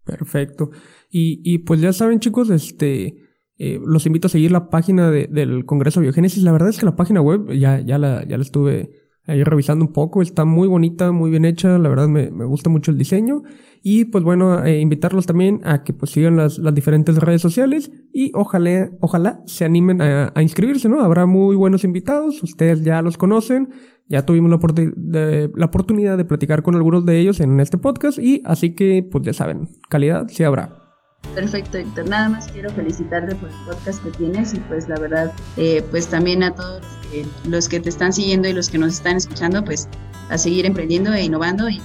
Perfecto. 0.03 0.69
Y, 1.09 1.41
y 1.43 1.59
pues 1.59 1.81
ya 1.81 1.91
saben 1.91 2.19
chicos, 2.19 2.49
este, 2.49 3.26
eh, 3.57 3.79
los 3.83 4.05
invito 4.05 4.27
a 4.27 4.29
seguir 4.29 4.51
la 4.51 4.69
página 4.69 5.09
de, 5.09 5.27
del 5.27 5.65
Congreso 5.65 6.01
Biogénesis. 6.01 6.43
La 6.43 6.51
verdad 6.51 6.69
es 6.69 6.77
que 6.77 6.85
la 6.85 6.95
página 6.95 7.21
web 7.21 7.51
ya, 7.53 7.79
ya, 7.79 7.97
la, 7.97 8.25
ya 8.27 8.37
la 8.37 8.43
estuve 8.43 8.91
ahí 9.25 9.43
revisando 9.43 9.85
un 9.85 9.93
poco. 9.93 10.21
Está 10.21 10.45
muy 10.45 10.67
bonita, 10.67 11.11
muy 11.11 11.29
bien 11.31 11.45
hecha. 11.45 11.77
La 11.77 11.89
verdad 11.89 12.07
me, 12.07 12.29
me 12.31 12.45
gusta 12.45 12.69
mucho 12.69 12.91
el 12.91 12.97
diseño. 12.97 13.43
Y 13.83 14.05
pues 14.05 14.23
bueno, 14.23 14.63
eh, 14.65 14.79
invitarlos 14.79 15.25
también 15.25 15.61
a 15.63 15.83
que 15.83 15.93
pues 15.93 16.11
sigan 16.11 16.35
las, 16.35 16.57
las 16.57 16.73
diferentes 16.73 17.15
redes 17.17 17.41
sociales 17.41 17.91
y 18.11 18.31
ojalá, 18.33 18.89
ojalá 18.99 19.41
se 19.45 19.65
animen 19.65 20.01
a, 20.01 20.33
inscribirse, 20.41 20.89
¿no? 20.89 21.01
Habrá 21.01 21.25
muy 21.25 21.55
buenos 21.55 21.83
invitados. 21.83 22.41
Ustedes 22.43 22.83
ya 22.83 23.01
los 23.01 23.17
conocen. 23.17 23.69
Ya 24.09 24.25
tuvimos 24.25 24.49
la, 24.49 24.57
de, 24.95 25.51
la, 25.55 25.65
oportunidad 25.65 26.17
de 26.17 26.25
platicar 26.25 26.63
con 26.63 26.75
algunos 26.75 27.05
de 27.05 27.19
ellos 27.19 27.39
en 27.41 27.59
este 27.59 27.77
podcast 27.77 28.19
y 28.19 28.41
así 28.45 28.73
que, 28.73 29.07
pues 29.09 29.25
ya 29.25 29.33
saben, 29.33 29.67
calidad 29.89 30.27
sí 30.29 30.43
habrá. 30.43 30.86
Perfecto, 31.35 31.77
Héctor. 31.77 32.09
Nada 32.09 32.29
más 32.29 32.47
quiero 32.47 32.71
felicitarte 32.71 33.35
por 33.35 33.49
el 33.49 33.55
podcast 33.65 34.03
que 34.03 34.11
tienes 34.11 34.53
y 34.53 34.59
pues 34.61 34.89
la 34.89 34.99
verdad, 34.99 35.31
eh, 35.57 35.83
pues 35.91 36.07
también 36.07 36.43
a 36.43 36.53
todos 36.53 36.81
los 36.81 37.11
que, 37.11 37.25
los 37.49 37.69
que, 37.69 37.79
te 37.79 37.89
están 37.89 38.11
siguiendo 38.11 38.47
y 38.47 38.53
los 38.53 38.69
que 38.69 38.77
nos 38.77 38.93
están 38.93 39.17
escuchando, 39.17 39.63
pues 39.63 39.87
a 40.29 40.37
seguir 40.37 40.65
emprendiendo 40.65 41.13
e 41.13 41.23
innovando 41.23 41.69
y 41.69 41.81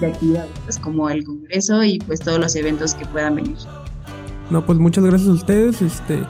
de 0.00 0.06
actividades 0.06 0.50
pues, 0.64 0.78
como 0.78 1.08
el 1.08 1.24
Congreso 1.24 1.82
y 1.82 1.98
pues 1.98 2.20
todos 2.20 2.38
los 2.38 2.54
eventos 2.56 2.94
que 2.94 3.06
puedan 3.06 3.36
venir. 3.36 3.56
No, 4.50 4.64
pues 4.64 4.78
muchas 4.78 5.04
gracias 5.04 5.28
a 5.28 5.32
ustedes 5.32 5.82
este, 5.82 6.22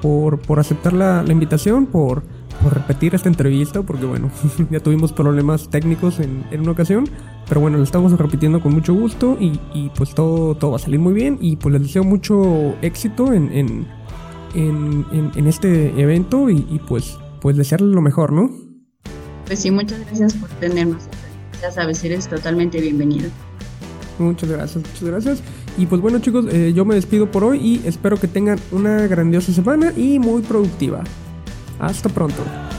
por, 0.00 0.38
por 0.40 0.58
aceptar 0.60 0.92
la, 0.92 1.22
la 1.22 1.32
invitación, 1.32 1.86
por 1.86 2.22
por 2.62 2.74
repetir 2.74 3.14
esta 3.14 3.28
entrevista, 3.28 3.82
porque 3.82 4.04
bueno, 4.04 4.30
ya 4.70 4.80
tuvimos 4.80 5.12
problemas 5.12 5.68
técnicos 5.68 6.20
en, 6.20 6.44
en, 6.50 6.60
una 6.60 6.72
ocasión, 6.72 7.08
pero 7.48 7.60
bueno, 7.60 7.78
lo 7.78 7.84
estamos 7.84 8.16
repitiendo 8.18 8.60
con 8.60 8.72
mucho 8.72 8.94
gusto 8.94 9.36
y, 9.40 9.58
y, 9.74 9.90
pues 9.96 10.14
todo, 10.14 10.54
todo 10.54 10.72
va 10.72 10.76
a 10.76 10.80
salir 10.80 11.00
muy 11.00 11.12
bien 11.12 11.38
y 11.40 11.56
pues 11.56 11.72
les 11.72 11.82
deseo 11.82 12.04
mucho 12.04 12.74
éxito 12.82 13.32
en, 13.32 13.50
en, 13.52 13.86
en 14.54 15.46
este 15.46 16.00
evento 16.00 16.50
y, 16.50 16.66
y, 16.70 16.80
pues, 16.86 17.18
pues 17.40 17.56
desearles 17.56 17.94
lo 17.94 18.00
mejor, 18.00 18.32
¿no? 18.32 18.50
Pues 19.46 19.60
sí, 19.60 19.70
muchas 19.70 20.00
gracias 20.06 20.34
por 20.34 20.48
tenernos. 20.50 21.04
Ya 21.60 21.70
sabes, 21.70 22.02
eres 22.04 22.28
totalmente 22.28 22.80
bienvenido. 22.80 23.30
Muchas 24.18 24.50
gracias, 24.50 24.84
muchas 24.84 25.02
gracias. 25.04 25.42
Y 25.78 25.86
pues 25.86 26.00
bueno 26.00 26.18
chicos, 26.18 26.46
eh, 26.50 26.72
yo 26.74 26.84
me 26.84 26.94
despido 26.94 27.30
por 27.30 27.44
hoy 27.44 27.58
y 27.58 27.86
espero 27.86 28.18
que 28.18 28.28
tengan 28.28 28.58
una 28.70 29.06
grandiosa 29.06 29.52
semana 29.52 29.92
y 29.96 30.18
muy 30.18 30.42
productiva. 30.42 31.02
Hasta 31.82 32.08
pronto. 32.08 32.71